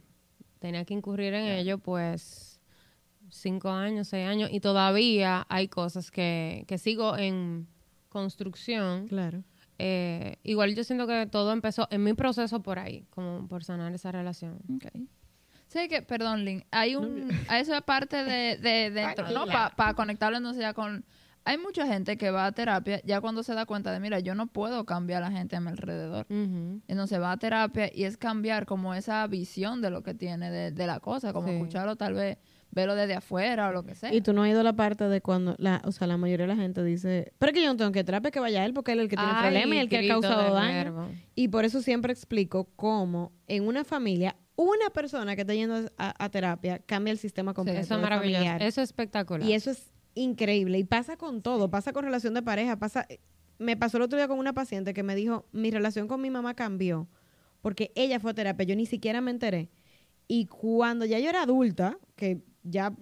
tenía 0.59 0.85
que 0.85 0.95
incurrir 0.95 1.35
en 1.35 1.47
ello, 1.47 1.79
pues 1.79 2.61
cinco 3.31 3.71
años, 3.71 4.09
seis 4.09 4.27
años, 4.29 4.51
y 4.53 4.61
todavía 4.61 5.47
hay 5.49 5.69
cosas 5.69 6.11
que, 6.11 6.65
que 6.69 6.79
sigo 6.79 7.17
en 7.17 7.67
construcción. 8.09 9.09
Claro. 9.09 9.43
Eh, 9.79 10.37
igual 10.45 10.75
yo 10.75 10.85
siento 10.85 11.07
que 11.07 11.27
todo 11.27 11.53
empezó 11.53 11.89
en 11.91 12.05
mi 12.05 12.15
proceso 12.15 12.63
por 12.63 12.79
ahí, 12.79 13.05
como 13.11 13.49
por 13.49 13.65
sanar 13.65 13.93
esa 13.95 14.13
relación. 14.13 14.59
Ok. 14.77 14.87
Sé 15.67 15.89
que, 15.89 16.03
perdón, 16.03 16.45
Lynn, 16.45 16.65
hay 16.71 16.95
un, 16.95 17.29
a 17.49 17.59
esa 17.59 17.81
parte 17.81 18.23
de, 18.23 18.57
de 18.59 18.91
dentro, 18.91 19.29
¿no? 19.31 19.47
Para 19.77 19.95
conectarlo 19.95 20.37
entonces 20.39 20.61
ya 20.61 20.75
con... 20.75 21.05
Hay 21.47 21.59
mucha 21.59 21.87
gente 21.87 22.17
que 22.17 22.31
va 22.31 22.47
a 22.47 22.53
terapia 22.53 23.03
ya 23.05 23.21
cuando 23.21 23.43
se 23.43 23.53
da 23.53 23.67
cuenta 23.67 23.93
de, 23.93 24.01
mira, 24.01 24.19
yo 24.21 24.35
no 24.35 24.47
puedo 24.47 24.87
cambiar 24.87 25.23
a 25.23 25.29
la 25.29 25.37
gente 25.37 25.57
a 25.57 25.61
mi 25.61 25.69
alrededor. 25.69 26.27
Entonces 26.31 27.21
va 27.21 27.33
a 27.33 27.37
terapia 27.37 27.91
y 27.93 28.05
es 28.05 28.17
cambiar 28.17 28.65
como 28.65 28.95
esa 28.95 29.27
visión 29.27 29.83
de 29.83 29.91
lo 29.91 30.03
que 30.03 30.15
tiene 30.15 30.51
de, 30.51 30.71
de 30.71 30.87
la 30.87 31.01
cosa, 31.01 31.33
como 31.35 31.49
Sí. 31.49 31.55
escucharlo 31.55 31.97
tal 31.97 32.15
vez, 32.15 32.39
verlo 32.75 32.95
desde 32.95 33.15
afuera 33.15 33.69
o 33.69 33.73
lo 33.73 33.85
que 33.85 33.95
sea. 33.95 34.13
Y 34.13 34.21
tú 34.21 34.33
no 34.33 34.43
has 34.43 34.51
ido 34.51 34.61
a 34.61 34.65
la 34.65 34.75
parte 34.75 35.05
de 35.09 35.21
cuando, 35.21 35.55
la, 35.59 35.81
o 35.85 35.93
sea, 35.93 36.07
la 36.07 36.17
mayoría 36.17 36.47
de 36.47 36.55
la 36.55 36.61
gente 36.61 36.83
dice, 36.85 37.33
pero 37.39 37.51
es 37.51 37.55
que 37.57 37.63
yo 37.63 37.69
no 37.71 37.77
tengo 37.77 37.93
que 37.93 38.05
terapia, 38.05 38.31
que 38.31 38.41
vaya 38.41 38.65
él, 38.65 38.75
porque 38.75 38.93
él 38.93 38.99
es 38.99 39.05
el 39.05 39.09
que 39.11 39.17
tiene 39.17 39.31
el 39.31 39.37
Ay, 39.37 39.43
problema 39.43 39.75
y 39.77 39.79
el 39.79 39.89
que 39.89 39.99
ha 39.99 40.09
causado 40.09 40.55
daño. 40.55 40.73
nervo. 40.73 41.09
Y 41.35 41.49
por 41.49 41.65
eso 41.65 41.81
siempre 41.81 42.13
explico 42.13 42.65
cómo 42.77 43.33
en 43.47 43.67
una 43.67 43.85
familia, 43.85 44.37
una 44.57 44.91
persona 44.91 45.35
que 45.35 45.43
está 45.43 45.55
yendo 45.55 45.91
a, 45.97 46.25
a 46.25 46.29
terapia 46.29 46.79
cambia 46.81 47.13
el 47.13 47.19
sistema 47.19 47.55
completo. 47.55 47.81
Eso 47.81 47.95
es 47.95 48.01
maravilloso. 48.01 48.39
familiar. 48.39 48.63
Eso 48.63 48.83
es 48.83 48.89
espectacular. 48.91 49.49
Y 49.49 49.53
eso 49.53 49.71
es 49.71 49.91
increíble. 50.15 50.79
Y 50.79 50.85
pasa 50.85 51.17
con 51.17 51.43
todo. 51.43 51.71
Pasa 51.71 51.93
con 51.93 52.05
relación 52.05 52.35
de 52.35 52.43
pareja. 52.43 52.79
Pasa. 52.79 53.07
Me 53.59 53.77
pasó 53.77 53.97
el 53.99 54.03
otro 54.05 54.17
día 54.19 54.29
con 54.29 54.39
una 54.39 54.53
paciente 54.53 54.95
que 54.95 55.03
me 55.03 55.15
dijo: 55.15 55.47
Mi 55.53 55.71
relación 55.71 56.07
con 56.09 56.21
mi 56.21 56.31
mamá 56.31 56.55
cambió 56.55 57.09
porque 57.63 57.93
ella 57.95 58.21
fue 58.21 58.33
a 58.33 58.35
terapia. 58.35 58.67
Yo 58.67 58.77
ni 58.77 58.85
siquiera 58.85 59.21
me 59.23 59.31
enteré. 59.31 59.71
Y 60.29 60.47
cuando 60.47 61.05
ya 61.07 61.19
yo 61.19 61.31
era 61.31 61.43
adulta, 61.43 61.99
que 62.15 62.43
ya 62.65 62.93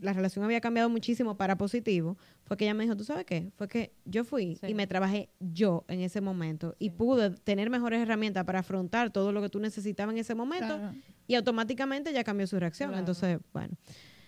la 0.00 0.12
relación 0.12 0.44
había 0.44 0.60
cambiado 0.60 0.90
muchísimo 0.90 1.36
para 1.36 1.56
positivo, 1.56 2.18
fue 2.44 2.56
que 2.56 2.64
ella 2.64 2.74
me 2.74 2.84
dijo: 2.84 2.96
¿Tú 2.96 3.04
sabes 3.04 3.24
qué? 3.24 3.50
Fue 3.56 3.68
que 3.68 3.92
yo 4.04 4.24
fui 4.24 4.56
Sí. 4.56 4.66
y 4.68 4.74
me 4.74 4.86
trabajé 4.86 5.30
yo 5.40 5.84
en 5.88 6.00
ese 6.00 6.20
momento 6.20 6.74
y 6.78 6.90
pude 6.90 7.30
tener 7.30 7.70
mejores 7.70 8.00
herramientas 8.00 8.44
para 8.44 8.58
afrontar 8.58 9.10
todo 9.10 9.32
lo 9.32 9.40
que 9.40 9.48
tú 9.48 9.60
necesitabas 9.60 10.12
en 10.14 10.18
ese 10.18 10.34
momento 10.34 10.76
Claro. 10.76 10.94
y 11.26 11.34
automáticamente 11.36 12.12
ya 12.12 12.24
cambió 12.24 12.46
su 12.46 12.58
reacción. 12.58 12.90
Claro. 12.90 12.98
Entonces, 13.00 13.38
bueno. 13.52 13.74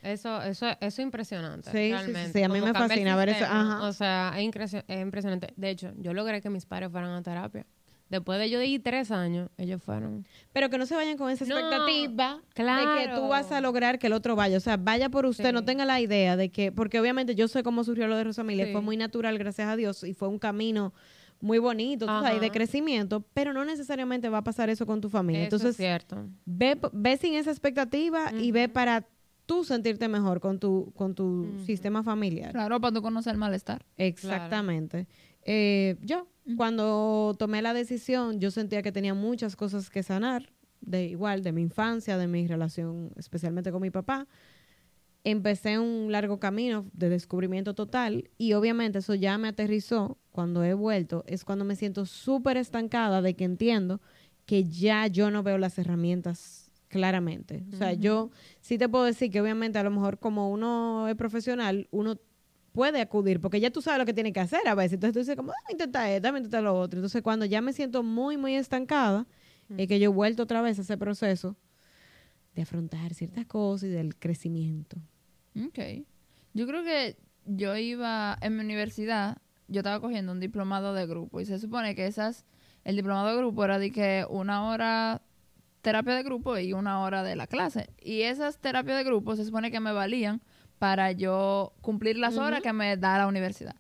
Eso, 0.02 0.42
eso, 0.42 0.66
eso 0.68 0.76
es 0.80 0.98
impresionante. 0.98 1.70
Sí, 1.70 1.92
sí, 2.04 2.12
sí, 2.34 2.42
a 2.42 2.48
mí 2.50 2.60
Como 2.60 2.72
me 2.74 2.78
fascina 2.78 3.16
ver 3.16 3.30
eso, 3.30 3.44
ajá. 3.46 3.82
O 3.88 3.92
sea, 3.94 4.34
es 4.36 4.44
impresionante. 4.44 5.54
De 5.56 5.70
hecho, 5.70 5.92
yo 5.96 6.12
logré 6.12 6.42
que 6.42 6.50
mis 6.50 6.66
padres 6.66 6.90
fueran 6.90 7.10
a 7.12 7.22
terapia. 7.22 7.66
Después 8.10 8.38
de 8.38 8.50
yo 8.50 8.60
ir 8.62 8.82
tres 8.82 9.10
años, 9.10 9.48
ellos 9.56 9.82
fueron. 9.82 10.26
Pero 10.52 10.68
que 10.70 10.78
no 10.78 10.86
se 10.86 10.94
vayan 10.94 11.16
con 11.16 11.30
esa 11.30 11.44
No, 11.46 11.56
expectativa 11.58 12.40
de 12.54 12.62
que 13.08 13.14
tú 13.14 13.28
vas 13.28 13.50
a 13.50 13.60
lograr 13.60 13.98
que 13.98 14.06
el 14.08 14.12
otro 14.12 14.36
vaya. 14.36 14.56
O 14.58 14.60
sea, 14.60 14.76
vaya 14.76 15.08
por 15.08 15.26
usted, 15.26 15.48
Sí. 15.48 15.52
no 15.52 15.64
tenga 15.64 15.84
la 15.84 16.00
idea 16.00 16.36
de 16.36 16.50
que, 16.50 16.70
porque 16.70 17.00
obviamente 17.00 17.34
yo 17.34 17.48
sé 17.48 17.62
cómo 17.62 17.82
surgió 17.82 18.06
lo 18.06 18.16
de 18.16 18.24
Rosamilia, 18.24 18.66
Sí. 18.66 18.72
fue 18.72 18.82
muy 18.82 18.96
natural, 18.96 19.38
gracias 19.38 19.68
a 19.68 19.76
Dios, 19.76 20.04
y 20.04 20.12
fue 20.14 20.28
un 20.28 20.38
camino 20.38 20.92
muy 21.40 21.58
bonito, 21.58 22.06
tú 22.06 22.12
sabes, 22.22 22.40
de 22.40 22.50
crecimiento, 22.50 23.22
pero 23.34 23.52
no 23.52 23.64
necesariamente 23.64 24.28
va 24.28 24.38
a 24.38 24.44
pasar 24.44 24.70
eso 24.70 24.86
con 24.86 25.00
tu 25.00 25.10
familia. 25.10 25.46
Eso 25.46 25.56
es 25.56 25.62
Entonces, 25.62 25.76
cierto. 25.76 26.26
ve, 26.46 26.78
ve 26.92 27.16
sin 27.16 27.34
esa 27.34 27.50
expectativa 27.50 28.32
y 28.32 28.50
ve 28.52 28.68
para 28.68 29.04
tú 29.46 29.64
sentirte 29.64 30.08
mejor 30.08 30.40
con 30.40 30.58
tu, 30.58 30.92
con 30.94 31.14
tu 31.14 31.46
sistema 31.64 32.02
familiar. 32.02 32.52
Claro, 32.52 32.80
para 32.80 32.94
tú 32.94 33.02
conocer 33.02 33.32
el 33.32 33.38
malestar. 33.38 33.84
Exactamente. 33.96 35.06
Eh, 35.42 35.96
yo, 36.00 36.28
cuando 36.56 37.34
tomé 37.38 37.62
la 37.62 37.74
decisión, 37.74 38.40
yo 38.40 38.50
sentía 38.50 38.82
que 38.82 38.92
tenía 38.92 39.14
muchas 39.14 39.56
cosas 39.56 39.90
que 39.90 40.02
sanar, 40.02 40.50
de 40.80 41.06
igual, 41.06 41.42
de 41.42 41.52
mi 41.52 41.62
infancia, 41.62 42.18
de 42.18 42.26
mi 42.26 42.46
relación, 42.46 43.10
especialmente 43.16 43.72
con 43.72 43.82
mi 43.82 43.90
papá. 43.90 44.26
Empecé 45.22 45.78
un 45.78 46.12
largo 46.12 46.38
camino 46.38 46.86
de 46.92 47.08
descubrimiento 47.08 47.74
total 47.74 48.30
y 48.36 48.52
obviamente 48.52 48.98
eso 48.98 49.14
ya 49.14 49.38
me 49.38 49.48
aterrizó 49.48 50.18
cuando 50.30 50.62
he 50.64 50.74
vuelto. 50.74 51.24
Es 51.26 51.44
cuando 51.44 51.64
me 51.64 51.76
siento 51.76 52.04
súper 52.04 52.58
estancada 52.58 53.22
de 53.22 53.34
que 53.34 53.44
entiendo 53.44 54.02
que 54.44 54.64
ya 54.64 55.06
yo 55.06 55.30
no 55.30 55.42
veo 55.42 55.56
las 55.56 55.78
herramientas 55.78 56.63
claramente. 56.88 57.64
O 57.72 57.76
sea, 57.76 57.92
yo 57.92 58.30
sí 58.60 58.78
te 58.78 58.88
puedo 58.88 59.04
decir 59.04 59.30
que 59.30 59.40
obviamente 59.40 59.78
a 59.78 59.82
lo 59.82 59.90
mejor 59.90 60.18
como 60.18 60.50
uno 60.50 61.08
es 61.08 61.16
profesional, 61.16 61.88
uno 61.90 62.16
puede 62.72 63.00
acudir, 63.00 63.40
porque 63.40 63.60
ya 63.60 63.70
tú 63.70 63.80
sabes 63.80 64.00
lo 64.00 64.06
que 64.06 64.14
tiene 64.14 64.32
que 64.32 64.40
hacer 64.40 64.66
a 64.66 64.74
veces. 64.74 64.94
Entonces 64.94 65.12
tú 65.12 65.20
dices, 65.20 65.36
como, 65.36 65.52
déjame 65.52 65.72
intentar 65.72 66.08
esto, 66.08 66.22
déjame 66.22 66.38
intentar 66.38 66.62
lo 66.62 66.78
otro. 66.78 66.98
Entonces 66.98 67.22
cuando 67.22 67.44
ya 67.44 67.60
me 67.60 67.72
siento 67.72 68.02
muy, 68.02 68.36
muy 68.36 68.54
estancada, 68.56 69.26
Es 69.78 69.88
que 69.88 69.98
yo 69.98 70.10
he 70.10 70.12
vuelto 70.12 70.42
otra 70.42 70.60
vez 70.60 70.78
a 70.78 70.82
ese 70.82 70.98
proceso 70.98 71.56
de 72.54 72.62
afrontar 72.62 73.14
ciertas 73.14 73.46
cosas 73.46 73.88
y 73.88 73.92
del 73.92 74.14
crecimiento. 74.16 74.98
Ok. 75.56 76.06
Yo 76.52 76.66
creo 76.66 76.84
que 76.84 77.16
yo 77.46 77.76
iba 77.76 78.38
en 78.40 78.56
mi 78.56 78.64
universidad, 78.64 79.38
yo 79.68 79.80
estaba 79.80 80.00
cogiendo 80.00 80.32
un 80.32 80.40
diplomado 80.40 80.94
de 80.94 81.06
grupo 81.06 81.40
y 81.40 81.46
se 81.46 81.58
supone 81.58 81.94
que 81.94 82.06
esas, 82.06 82.44
el 82.84 82.96
diplomado 82.96 83.30
de 83.30 83.36
grupo 83.38 83.64
era 83.64 83.78
de 83.78 83.90
que 83.90 84.26
una 84.28 84.68
hora 84.68 85.22
terapia 85.84 86.14
de 86.14 86.22
grupo 86.22 86.58
y 86.58 86.72
una 86.72 87.00
hora 87.02 87.22
de 87.22 87.36
la 87.36 87.46
clase. 87.46 87.90
Y 88.02 88.22
esas 88.22 88.58
terapias 88.58 88.96
de 88.96 89.04
grupo 89.04 89.36
se 89.36 89.44
supone 89.44 89.70
que 89.70 89.80
me 89.80 89.92
valían 89.92 90.40
para 90.78 91.12
yo 91.12 91.74
cumplir 91.82 92.16
las 92.16 92.38
horas 92.38 92.62
que 92.62 92.72
me 92.72 92.96
da 92.96 93.18
la 93.18 93.26
universidad. 93.26 93.76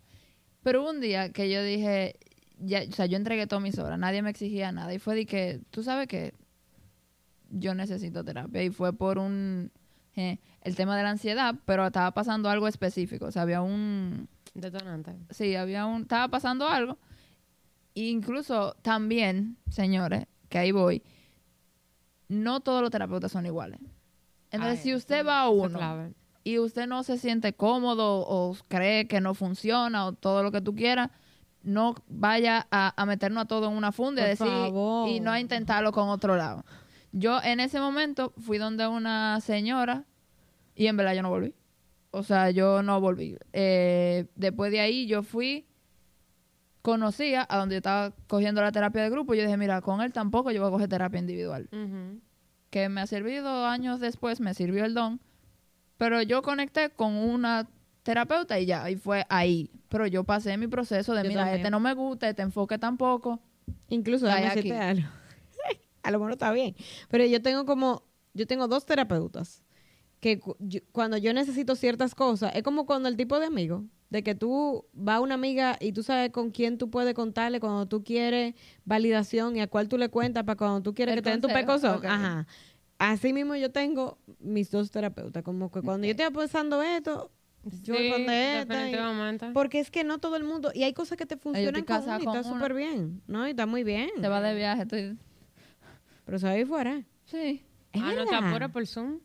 Pero 0.62 0.88
un 0.88 1.00
día 1.00 1.32
que 1.32 1.50
yo 1.50 1.62
dije, 1.62 2.16
ya, 2.58 2.82
o 2.88 2.92
sea, 2.92 3.06
yo 3.06 3.16
entregué 3.16 3.46
todas 3.46 3.62
mis 3.62 3.78
horas, 3.78 3.98
nadie 3.98 4.20
me 4.20 4.30
exigía 4.30 4.70
nada. 4.70 4.92
Y 4.92 4.98
fue 4.98 5.14
de 5.16 5.24
que, 5.24 5.62
tú 5.70 5.82
sabes 5.82 6.06
que 6.06 6.34
yo 7.48 7.74
necesito 7.74 8.22
terapia. 8.22 8.62
Y 8.62 8.70
fue 8.70 8.92
por 8.92 9.18
un, 9.18 9.72
eh, 10.14 10.38
el 10.60 10.76
tema 10.76 10.98
de 10.98 11.04
la 11.04 11.10
ansiedad, 11.10 11.54
pero 11.64 11.86
estaba 11.86 12.12
pasando 12.12 12.50
algo 12.50 12.68
específico. 12.68 13.26
O 13.26 13.32
sea, 13.32 13.42
había 13.42 13.62
un, 13.62 14.28
Detonante. 14.52 15.16
sí, 15.30 15.56
había 15.56 15.86
un, 15.86 16.02
estaba 16.02 16.28
pasando 16.28 16.68
algo. 16.68 16.98
E 17.94 18.02
incluso 18.02 18.76
también, 18.82 19.56
señores, 19.70 20.26
que 20.50 20.58
ahí 20.58 20.70
voy, 20.70 21.02
no 22.28 22.60
todos 22.60 22.82
los 22.82 22.90
terapeutas 22.90 23.32
son 23.32 23.46
iguales. 23.46 23.80
Entonces, 24.50 24.78
Ay, 24.78 24.84
si 24.84 24.94
usted 24.94 25.26
va 25.26 25.40
a 25.40 25.48
uno 25.48 26.12
y 26.44 26.58
usted 26.58 26.86
no 26.86 27.02
se 27.02 27.18
siente 27.18 27.54
cómodo 27.54 28.24
o 28.26 28.56
cree 28.68 29.08
que 29.08 29.20
no 29.20 29.34
funciona 29.34 30.06
o 30.06 30.12
todo 30.12 30.42
lo 30.42 30.52
que 30.52 30.60
tú 30.60 30.74
quieras, 30.74 31.10
no 31.62 31.94
vaya 32.08 32.66
a, 32.70 32.92
a 33.00 33.06
meternos 33.06 33.44
a 33.44 33.46
todo 33.46 33.68
en 33.68 33.76
una 33.76 33.90
funda 33.90 34.22
y 34.22 34.28
decir 34.28 34.46
y 35.08 35.20
no 35.20 35.30
a 35.32 35.40
intentarlo 35.40 35.92
con 35.92 36.08
otro 36.08 36.36
lado. 36.36 36.64
Yo 37.12 37.40
en 37.42 37.60
ese 37.60 37.80
momento 37.80 38.32
fui 38.38 38.58
donde 38.58 38.86
una 38.86 39.40
señora 39.40 40.04
y 40.74 40.86
en 40.86 40.96
verdad 40.96 41.14
yo 41.14 41.22
no 41.22 41.30
volví. 41.30 41.54
O 42.10 42.22
sea, 42.22 42.50
yo 42.50 42.82
no 42.82 43.00
volví. 43.00 43.36
Eh, 43.52 44.26
después 44.36 44.70
de 44.70 44.80
ahí 44.80 45.06
yo 45.06 45.22
fui, 45.22 45.66
conocía 46.84 47.46
a 47.48 47.56
donde 47.56 47.76
yo 47.76 47.78
estaba 47.78 48.12
cogiendo 48.26 48.60
la 48.60 48.70
terapia 48.70 49.02
de 49.02 49.08
grupo 49.08 49.32
y 49.32 49.38
yo 49.38 49.42
dije, 49.44 49.56
mira, 49.56 49.80
con 49.80 50.02
él 50.02 50.12
tampoco 50.12 50.50
yo 50.50 50.60
voy 50.60 50.68
a 50.68 50.70
coger 50.70 50.86
terapia 50.90 51.18
individual 51.18 51.66
que 52.68 52.88
me 52.90 53.00
ha 53.00 53.06
servido 53.06 53.64
años 53.66 54.00
después, 54.00 54.38
me 54.40 54.52
sirvió 54.52 54.84
el 54.84 54.92
don, 54.92 55.18
pero 55.96 56.20
yo 56.20 56.42
conecté 56.42 56.90
con 56.90 57.14
una 57.14 57.66
terapeuta 58.02 58.60
y 58.60 58.66
ya, 58.66 58.90
y 58.90 58.96
fue 58.96 59.24
ahí. 59.30 59.70
Pero 59.88 60.06
yo 60.08 60.24
pasé 60.24 60.58
mi 60.58 60.66
proceso 60.66 61.14
de, 61.14 61.22
Yo 61.22 61.28
mira, 61.28 61.40
también. 61.42 61.60
este 61.60 61.70
no 61.70 61.80
me 61.80 61.94
gusta, 61.94 62.28
este 62.28 62.42
enfoque 62.42 62.76
tampoco. 62.78 63.40
Incluso, 63.88 64.26
déjame 64.26 64.48
aquí. 64.48 64.70
algo. 64.72 65.08
a 66.02 66.10
lo 66.10 66.18
mejor 66.18 66.32
está 66.32 66.52
bien. 66.52 66.74
Pero 67.08 67.24
yo 67.24 67.40
tengo 67.40 67.64
como, 67.64 68.02
yo 68.34 68.46
tengo 68.46 68.66
dos 68.68 68.84
terapeutas 68.84 69.62
que 70.20 70.38
cu- 70.40 70.56
yo- 70.58 70.80
cuando 70.92 71.16
yo 71.16 71.32
necesito 71.32 71.76
ciertas 71.76 72.14
cosas, 72.14 72.52
es 72.56 72.62
como 72.62 72.84
cuando 72.86 73.08
el 73.08 73.16
tipo 73.16 73.38
de 73.38 73.46
amigo, 73.46 73.84
de 74.14 74.22
que 74.22 74.36
tú 74.36 74.84
va 74.96 75.16
a 75.16 75.20
una 75.20 75.34
amiga 75.34 75.76
y 75.80 75.90
tú 75.90 76.04
sabes 76.04 76.30
con 76.30 76.52
quién 76.52 76.78
tú 76.78 76.88
puedes 76.88 77.14
contarle 77.14 77.58
cuando 77.58 77.86
tú 77.86 78.04
quieres 78.04 78.54
validación 78.84 79.56
y 79.56 79.60
a 79.60 79.66
cuál 79.66 79.88
tú 79.88 79.98
le 79.98 80.08
cuentas 80.08 80.44
para 80.44 80.56
cuando 80.56 80.82
tú 80.82 80.94
quieres 80.94 81.14
El 81.14 81.18
que 81.18 81.22
te 81.22 81.30
den 81.30 81.40
tu 81.40 81.48
pecozón. 81.48 81.96
ok. 81.96 82.04
Ajá. 82.04 82.46
Así 82.96 83.32
mismo 83.32 83.56
yo 83.56 83.72
tengo 83.72 84.18
mis 84.38 84.70
dos 84.70 84.92
terapeutas, 84.92 85.42
como 85.42 85.68
que 85.72 85.82
cuando 85.82 86.06
yo 86.06 86.12
estoy 86.12 86.30
pensando 86.30 86.80
esto, 86.80 87.32
yo 87.82 87.96
Sí, 87.96 88.12
y- 88.14 89.52
porque 89.52 89.80
es 89.80 89.90
que 89.90 90.04
no 90.04 90.18
todo 90.18 90.36
el 90.36 90.44
mundo, 90.44 90.70
y 90.72 90.84
hay 90.84 90.92
cosas 90.92 91.18
que 91.18 91.26
te 91.26 91.36
funcionan 91.36 91.84
con 91.84 92.02
uno 92.04 92.18
y 92.20 92.24
está 92.24 92.44
súper 92.44 92.72
bien, 92.72 93.20
¿no? 93.26 93.48
Y 93.48 93.50
está 93.50 93.66
muy 93.66 93.82
bien. 93.82 94.10
Se 94.20 94.28
va 94.28 94.40
de 94.40 94.54
viaje, 94.54 94.82
estoy... 94.82 95.18
Pero 96.24 96.38
se 96.38 96.46
va 96.46 96.52
a 96.52 96.58
ir 96.58 96.68
fuera. 96.68 97.02
Sí. 97.24 97.64
Es 97.92 98.00
ah, 98.00 98.12
no 98.16 98.26
te 98.26 98.34
apures 98.36 98.70
por 98.70 98.86
Zoom. 98.86 99.18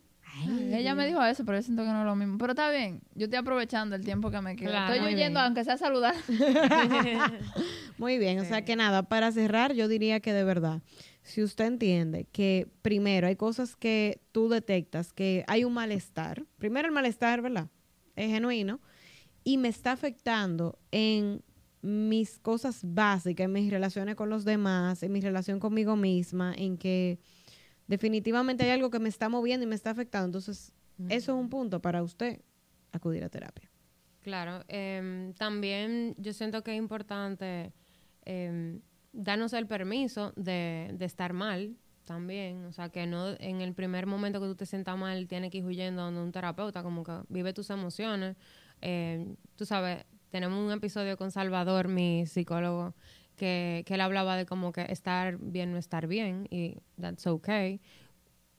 Ay, 0.47 0.73
Ella 0.73 0.95
me 0.95 1.05
dijo 1.05 1.23
eso, 1.23 1.45
pero 1.45 1.57
yo 1.57 1.63
siento 1.63 1.83
que 1.83 1.89
no 1.89 2.01
es 2.01 2.05
lo 2.05 2.15
mismo. 2.15 2.37
Pero 2.37 2.51
está 2.51 2.69
bien, 2.71 3.01
yo 3.15 3.25
estoy 3.25 3.39
aprovechando 3.39 3.95
el 3.95 4.03
tiempo 4.03 4.31
que 4.31 4.41
me 4.41 4.55
queda. 4.55 4.69
Claro, 4.69 4.93
estoy 4.93 5.13
huyendo, 5.13 5.39
aunque 5.39 5.63
sea 5.63 5.77
saludar. 5.77 6.15
Muy 7.97 8.17
bien, 8.17 8.39
o 8.39 8.45
sea 8.45 8.63
que 8.63 8.75
nada, 8.75 9.03
para 9.03 9.31
cerrar, 9.31 9.73
yo 9.73 9.87
diría 9.87 10.19
que 10.19 10.33
de 10.33 10.43
verdad, 10.43 10.81
si 11.23 11.43
usted 11.43 11.65
entiende 11.65 12.25
que 12.31 12.67
primero 12.81 13.27
hay 13.27 13.35
cosas 13.35 13.75
que 13.75 14.21
tú 14.31 14.49
detectas 14.49 15.13
que 15.13 15.43
hay 15.47 15.63
un 15.63 15.73
malestar, 15.73 16.45
primero 16.57 16.87
el 16.87 16.93
malestar, 16.93 17.41
¿verdad? 17.41 17.67
Es 18.15 18.31
genuino 18.31 18.79
y 19.43 19.57
me 19.57 19.67
está 19.67 19.91
afectando 19.91 20.79
en 20.91 21.43
mis 21.81 22.39
cosas 22.39 22.81
básicas, 22.83 23.45
en 23.45 23.53
mis 23.53 23.71
relaciones 23.71 24.15
con 24.15 24.29
los 24.29 24.43
demás, 24.43 25.01
en 25.03 25.11
mi 25.11 25.21
relación 25.21 25.59
conmigo 25.59 25.95
misma, 25.95 26.53
en 26.57 26.77
que 26.77 27.19
definitivamente 27.89 28.63
hay 28.63 28.69
algo 28.69 28.91
que 28.91 28.99
me 28.99 29.09
está 29.09 29.27
moviendo 29.27 29.65
y 29.65 29.67
me 29.67 29.75
está 29.75 29.89
afectando. 29.89 30.27
Entonces, 30.27 30.71
eso 31.09 31.33
es 31.33 31.37
un 31.37 31.49
punto 31.49 31.81
para 31.81 32.03
usted 32.03 32.39
acudir 32.91 33.23
a 33.23 33.29
terapia. 33.29 33.69
Claro, 34.21 34.63
em, 34.67 35.33
también 35.33 36.15
yo 36.17 36.31
siento 36.33 36.63
que 36.63 36.71
es 36.73 36.77
importante 36.77 37.73
em, 38.25 38.81
darnos 39.11 39.53
el 39.53 39.65
permiso 39.65 40.33
de, 40.35 40.91
de 40.93 41.05
estar 41.05 41.33
mal 41.33 41.75
también. 42.05 42.65
O 42.65 42.71
sea, 42.73 42.89
que 42.89 43.07
no 43.07 43.31
en 43.39 43.61
el 43.61 43.73
primer 43.73 44.05
momento 44.05 44.39
que 44.39 44.47
tú 44.47 44.55
te 44.55 44.65
sientas 44.67 44.97
mal 44.97 45.27
tienes 45.27 45.49
que 45.49 45.57
ir 45.59 45.65
huyendo 45.65 46.03
donde 46.03 46.21
un 46.21 46.31
terapeuta, 46.31 46.83
como 46.83 47.03
que 47.03 47.13
vive 47.27 47.53
tus 47.53 47.71
emociones. 47.71 48.35
Em, 48.81 49.35
tú 49.55 49.65
sabes, 49.65 50.05
tenemos 50.29 50.63
un 50.63 50.71
episodio 50.71 51.17
con 51.17 51.31
Salvador, 51.31 51.87
mi 51.87 52.27
psicólogo, 52.27 52.93
que, 53.39 53.83
que 53.87 53.95
él 53.95 54.01
hablaba 54.01 54.37
de 54.37 54.45
como 54.45 54.71
que 54.71 54.85
estar 54.89 55.37
bien 55.39 55.71
no 55.71 55.79
estar 55.79 56.05
bien 56.05 56.47
y 56.51 56.75
that's 57.01 57.25
okay. 57.25 57.81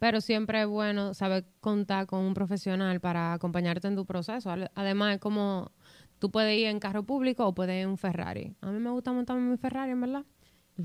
Pero 0.01 0.21
siempre 0.21 0.63
es 0.63 0.67
bueno 0.67 1.15
saber 1.15 1.45
contar 1.61 2.07
con 2.07 2.21
un 2.21 2.35
profesional 2.35 3.01
para 3.01 3.35
acompañarte 3.35 3.87
en 3.87 3.97
tu 3.97 4.07
proceso. 4.07 4.51
Además, 4.75 5.17
es 5.17 5.21
como 5.21 5.71
tú 6.19 6.31
puedes 6.31 6.59
ir 6.59 6.69
en 6.69 6.81
carro 6.81 7.03
público 7.03 7.47
o 7.47 7.55
puedes 7.55 7.77
ir 7.77 7.83
en 7.83 7.91
un 7.91 7.99
Ferrari. 7.99 8.55
A 8.63 8.71
mí 8.71 8.81
me 8.81 8.91
gusta 8.91 9.13
montarme 9.13 9.43
en 9.43 9.51
mi 9.51 9.57
Ferrari, 9.59 9.93
en 9.93 10.01
verdad. 10.01 10.25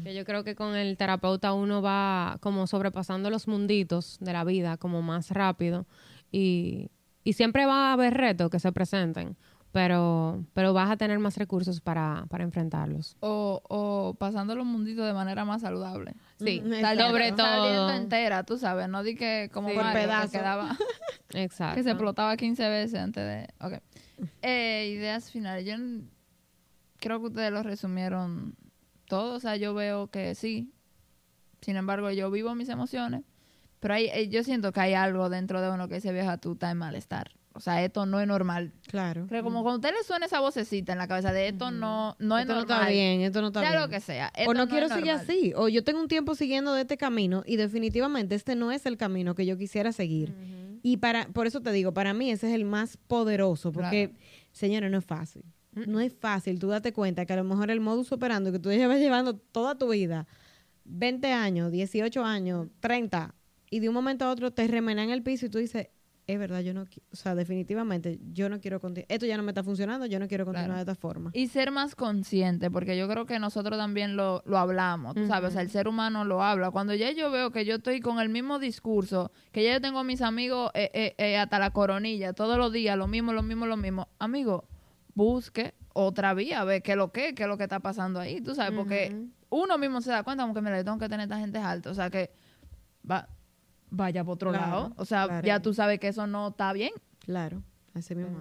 Que 0.04 0.14
yo 0.14 0.26
creo 0.26 0.44
que 0.44 0.56
con 0.56 0.76
el 0.76 0.98
terapeuta 0.98 1.54
uno 1.54 1.82
va 1.82 2.38
como 2.42 2.68
sobrepasando 2.68 3.30
los 3.30 3.48
munditos 3.48 4.18
de 4.20 4.34
la 4.34 4.44
vida 4.44 4.76
como 4.76 5.02
más 5.02 5.32
rápido 5.32 5.86
y, 6.30 6.90
y 7.24 7.34
siempre 7.34 7.66
va 7.66 7.90
a 7.90 7.94
haber 7.94 8.14
retos 8.14 8.50
que 8.50 8.60
se 8.60 8.74
presenten, 8.74 9.38
pero, 9.76 10.46
pero 10.54 10.72
vas 10.74 10.90
a 10.90 10.96
tener 10.96 11.20
más 11.20 11.36
recursos 11.36 11.82
para, 11.82 12.26
para 12.30 12.46
enfrentarlos. 12.46 13.18
o, 13.20 13.62
o 13.68 14.16
pasando 14.18 14.56
los 14.56 14.66
munditos 14.66 15.06
de 15.06 15.12
manera 15.12 15.44
más 15.44 15.64
saludable. 15.64 16.14
Sí, 16.40 16.62
Saliendo- 16.80 17.08
sobre 17.10 17.34
todo. 17.34 17.90
entera, 17.92 18.44
tú 18.44 18.58
sabes, 18.58 18.88
no 18.88 19.04
di 19.04 19.16
que 19.16 19.50
como 19.54 19.68
Sí. 19.68 19.76
Mario, 19.76 19.92
Por 19.92 20.00
que 20.02 20.08
pedazo. 20.08 20.32
quedaba... 20.32 20.78
Exacto. 21.34 21.76
que 21.76 21.84
se 21.84 21.90
explotaba 21.92 22.38
15 22.38 22.70
veces 22.70 23.00
antes 23.02 23.22
de... 23.26 23.50
Ok. 23.60 23.82
Eh, 24.44 24.94
ideas 24.96 25.30
finales. 25.30 25.66
Yo 25.66 25.76
creo 27.02 27.20
que 27.20 27.28
ustedes 27.28 27.52
lo 27.52 27.62
resumieron 27.62 28.56
todo. 29.10 29.36
O 29.36 29.40
sea, 29.42 29.58
yo 29.58 29.74
veo 29.74 30.08
que 30.08 30.36
sí. 30.36 30.72
Sin 31.60 31.76
embargo, 31.76 32.10
yo 32.12 32.32
vivo 32.32 32.56
mis 32.56 32.70
emociones. 32.70 33.24
Pero 33.82 33.94
hay, 33.96 34.06
eh, 34.06 34.30
yo 34.30 34.42
siento 34.46 34.72
que 34.72 34.80
hay 34.80 34.94
algo 34.94 35.28
dentro 35.30 35.60
de 35.60 35.70
uno 35.70 35.90
que 35.90 35.96
dice, 35.96 36.14
vieja, 36.14 36.38
tú 36.38 36.54
estás 36.54 36.72
en 36.72 36.78
malestar. 36.78 37.32
O 37.56 37.62
sea, 37.62 37.82
esto 37.86 38.06
no 38.06 38.20
es 38.20 38.28
normal. 38.28 38.74
Claro. 38.88 39.28
Pero 39.30 39.41
como 39.41 39.63
cuando 39.63 39.76
a 39.76 39.89
usted 39.89 39.98
le 39.98 40.04
suena 40.06 40.26
esa 40.26 40.41
vocecita 40.41 40.91
en 40.91 40.98
la 40.98 41.08
cabeza 41.08 41.32
de 41.32 41.48
esto 41.48 41.72
no, 41.72 42.18
no 42.20 42.38
es 42.38 42.41
esto 42.41 42.54
no 42.54 42.60
normal. 42.60 42.80
está 42.82 42.91
bien, 42.91 43.22
esto 43.22 43.39
no 43.39 43.48
está 43.48 43.62
sea 43.62 43.70
bien. 43.70 43.82
lo 43.82 43.89
que 43.89 44.00
sea. 44.02 44.34
o 44.46 44.54
no, 44.54 44.68
quiero 44.68 44.89
seguir 44.89 45.13
normal. 45.13 45.26
así. 45.30 45.54
O 45.56 45.70
yo 45.70 45.82
tengo 45.86 46.02
un 46.02 46.10
tiempo 46.10 46.36
siguiendo 46.36 46.74
de 46.74 46.82
este 46.82 46.98
camino 46.98 47.44
y 47.46 47.56
definitivamente 47.56 48.36
este 48.36 48.56
no 48.56 48.74
es 48.74 48.86
el 48.86 48.98
camino 48.98 49.36
que 49.36 49.46
yo 49.46 49.58
quisiera 49.58 49.94
seguir. 49.94 50.34
Y 50.84 50.98
para, 50.98 51.28
por 51.30 51.48
eso 51.48 51.62
te 51.62 51.72
digo, 51.72 51.94
para 51.94 52.13
mí 52.13 52.30
ese 52.30 52.50
es 52.50 52.54
el 52.54 52.65
más 52.65 52.98
poderoso, 52.98 53.72
porque, 53.72 54.13
señores, 54.52 54.91
no 54.91 54.98
es 54.98 55.06
fácil. 55.06 55.46
No 55.72 56.02
es 56.02 56.13
fácil 56.13 56.60
tú 56.60 56.68
date 56.68 56.91
cuenta 56.91 57.26
que 57.26 57.34
a 57.34 57.38
lo 57.38 57.46
mejor 57.46 57.72
el 57.72 57.80
modus 57.80 58.12
operando 58.12 58.52
que 58.52 58.60
tú 58.60 58.70
llevas 58.70 59.00
llevando 59.00 59.36
toda 59.36 59.76
tu 59.76 59.89
vida, 59.89 60.28
20 60.84 61.32
años, 61.32 61.72
18 61.72 62.24
años, 62.24 62.68
30, 62.82 63.34
y 63.70 63.80
de 63.80 63.88
un 63.89 63.96
momento 63.96 64.26
a 64.26 64.32
otro 64.32 64.52
te 64.52 64.68
remena 64.68 65.04
en 65.04 65.10
el 65.10 65.24
piso 65.24 65.46
y 65.46 65.50
tú 65.50 65.58
dices, 65.58 65.88
es 66.28 66.40
verdad, 66.40 66.62
yo 66.62 66.74
no, 66.74 66.82
o 66.82 67.16
sea, 67.16 67.36
definitivamente, 67.36 68.20
yo 68.34 68.50
no 68.50 68.60
quiero 68.60 68.80
continuar, 68.82 69.06
esto 69.10 69.26
ya 69.26 69.38
no 69.38 69.44
me 69.44 69.52
está 69.52 69.64
funcionando, 69.64 70.06
yo 70.08 70.20
no 70.20 70.28
quiero 70.28 70.44
continuar 70.46 70.70
Claro. 70.72 70.86
de 70.86 70.92
esta 70.92 71.00
forma. 71.00 71.30
Y 71.34 71.48
ser 71.48 71.70
más 71.72 71.96
consciente, 71.96 72.72
porque 72.72 72.98
yo 72.98 73.08
creo 73.08 73.26
que 73.26 73.38
nosotros 73.38 73.78
también 73.78 74.16
lo, 74.16 74.42
lo 74.46 74.58
hablamos, 74.58 75.14
tú 75.16 75.28
sabes, 75.28 75.50
o 75.50 75.54
sea, 75.54 75.62
el 75.62 75.70
ser 75.70 75.88
humano 75.88 76.26
lo 76.26 76.42
habla. 76.42 76.72
Cuando 76.72 76.94
ya 76.96 77.12
yo 77.12 77.30
veo 77.30 77.52
que 77.52 77.64
yo 77.66 77.76
estoy 77.76 78.00
con 78.00 78.20
el 78.20 78.30
mismo 78.30 78.58
discurso, 78.58 79.32
que 79.52 79.64
ya 79.64 79.74
yo 79.74 79.82
tengo 79.82 80.00
a 80.00 80.04
mis 80.04 80.22
amigos 80.22 80.72
eh, 80.74 80.90
eh, 80.94 81.16
eh, 81.18 81.38
hasta 81.38 81.60
la 81.60 81.70
coronilla, 81.72 82.34
todos 82.34 82.58
los 82.58 82.74
días, 82.74 82.98
lo 82.98 83.08
mismo, 83.08 83.32
lo 83.32 83.44
mismo, 83.44 83.66
lo 83.68 83.78
mismo, 83.78 84.08
amigo, 84.18 84.68
busque 85.14 85.76
otra 85.94 86.34
vía, 86.34 86.64
ve 86.64 86.82
qué 86.82 86.92
es 86.94 86.98
lo 86.98 87.12
que, 87.12 87.36
qué 87.36 87.44
es 87.44 87.50
lo 87.50 87.58
que 87.58 87.64
está 87.64 87.80
pasando 87.80 88.20
ahí, 88.20 88.42
tú 88.42 88.54
sabes, 88.56 88.74
porque 88.76 89.28
uno 89.50 89.78
mismo 89.78 90.02
se 90.02 90.10
da 90.12 90.24
cuenta 90.24 90.44
como 90.44 90.54
que, 90.54 90.62
mira, 90.62 90.78
yo 90.78 90.84
tengo 90.84 90.98
que 90.98 91.08
tener 91.08 91.26
esta 91.26 91.40
gente 91.40 91.60
alta, 91.60 91.90
o 91.92 91.94
sea, 91.94 92.10
que 92.10 92.32
va, 93.10 93.30
vaya 93.89 94.24
por 94.24 94.34
otro 94.36 94.52
Claro, 94.52 94.65
lado, 94.67 94.93
o 94.98 95.06
sea, 95.06 95.26
claro. 95.28 95.45
ya 95.48 95.60
tú 95.62 95.74
sabes 95.74 96.00
que 96.00 96.08
eso 96.10 96.28
no 96.28 96.50
está 96.50 96.74
bien. 96.74 96.91
Claro, 97.19 97.62
así 97.93 98.15
mismo. 98.15 98.39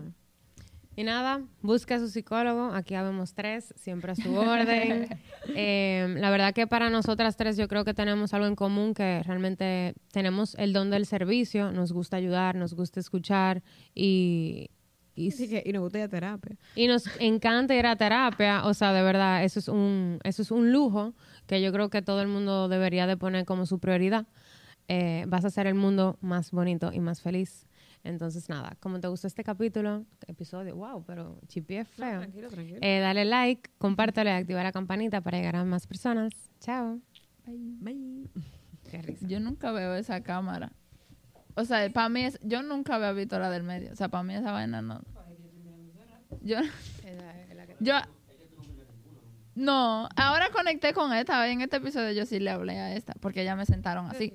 Y 0.96 1.02
nada, 1.02 1.42
busca 1.60 1.96
a 1.96 1.98
su 1.98 2.08
psicólogo. 2.08 2.66
Aquí 2.72 2.94
habemos 2.94 3.34
tres, 3.34 3.74
siempre 3.76 4.12
a 4.12 4.14
su 4.14 4.32
orden. 4.34 5.08
Eh, 5.56 6.06
la 6.20 6.30
verdad 6.30 6.54
que 6.54 6.66
para 6.66 6.88
nosotras 6.88 7.36
tres 7.36 7.58
yo 7.58 7.68
creo 7.68 7.84
que 7.84 7.92
tenemos 7.92 8.32
algo 8.32 8.46
en 8.46 8.56
común, 8.56 8.94
que 8.94 9.22
realmente 9.24 9.94
tenemos 10.10 10.54
el 10.54 10.72
don 10.72 10.88
del 10.90 11.04
servicio, 11.04 11.70
nos 11.70 11.92
gusta 11.92 12.16
ayudar, 12.16 12.54
nos 12.54 12.72
gusta 12.74 12.98
escuchar 12.98 13.62
y, 13.94 14.70
y, 15.14 15.28
Así 15.28 15.46
que, 15.50 15.62
y 15.66 15.72
nos 15.72 15.82
gusta 15.82 15.98
ir 15.98 16.04
a 16.04 16.08
terapia. 16.08 16.56
y 16.74 16.86
nos 16.86 17.04
encanta 17.20 17.74
ir 17.74 17.84
a 17.86 17.96
terapia. 17.96 18.64
O 18.64 18.72
sea, 18.72 18.94
de 18.94 19.02
verdad, 19.02 19.44
eso 19.44 19.58
es 19.58 19.68
un, 19.68 20.18
eso 20.24 20.40
es 20.40 20.50
un 20.50 20.72
lujo 20.72 21.12
que 21.46 21.60
yo 21.60 21.72
creo 21.72 21.90
que 21.90 22.00
todo 22.00 22.22
el 22.22 22.28
mundo 22.28 22.68
debería 22.68 23.06
de 23.06 23.16
poner 23.18 23.44
como 23.44 23.66
su 23.66 23.78
prioridad. 23.80 24.26
Eh, 24.88 25.24
vas 25.28 25.44
a 25.44 25.48
hacer 25.48 25.66
el 25.66 25.74
mundo 25.74 26.18
más 26.20 26.50
bonito 26.50 26.92
y 26.92 27.00
más 27.00 27.20
feliz. 27.20 27.66
Entonces, 28.02 28.48
nada, 28.50 28.76
como 28.80 29.00
te 29.00 29.08
gustó 29.08 29.26
este 29.26 29.42
capítulo, 29.42 30.04
episodio, 30.26 30.76
wow, 30.76 31.02
pero 31.04 31.40
chipi 31.48 31.76
es 31.76 31.88
feo. 31.88 32.20
tranquilo, 32.20 32.50
tranquilo. 32.50 32.78
Eh, 32.82 33.00
dale 33.00 33.24
like, 33.24 33.70
compártelo 33.78 34.28
y 34.28 34.32
activa 34.34 34.62
la 34.62 34.72
campanita 34.72 35.22
para 35.22 35.38
llegar 35.38 35.56
a 35.56 35.64
más 35.64 35.86
personas. 35.86 36.32
Chao. 36.60 37.00
Bye. 37.46 38.28
Qué 38.90 39.00
risa. 39.00 39.26
Yo 39.26 39.40
nunca 39.40 39.72
veo 39.72 39.94
esa 39.94 40.22
cámara. 40.22 40.72
O 41.54 41.64
sea, 41.64 41.88
para 41.90 42.10
mí, 42.10 42.24
es, 42.24 42.38
yo 42.42 42.62
nunca 42.62 42.96
había 42.96 43.12
visto 43.12 43.38
la 43.38 43.48
del 43.48 43.62
medio. 43.62 43.92
O 43.92 43.96
sea, 43.96 44.08
para 44.08 44.22
mí 44.22 44.34
esa 44.34 44.52
vaina 44.52 44.82
no. 44.82 45.00
Yo, 46.42 46.58
yo, 47.80 47.94
no, 49.54 50.08
ahora 50.16 50.50
conecté 50.50 50.92
con 50.92 51.12
esta. 51.12 51.48
En 51.48 51.60
este 51.60 51.76
episodio 51.76 52.10
yo 52.12 52.26
sí 52.26 52.40
le 52.40 52.50
hablé 52.50 52.78
a 52.78 52.94
esta, 52.94 53.14
porque 53.20 53.44
ya 53.44 53.56
me 53.56 53.66
sentaron 53.66 54.06
así. 54.06 54.32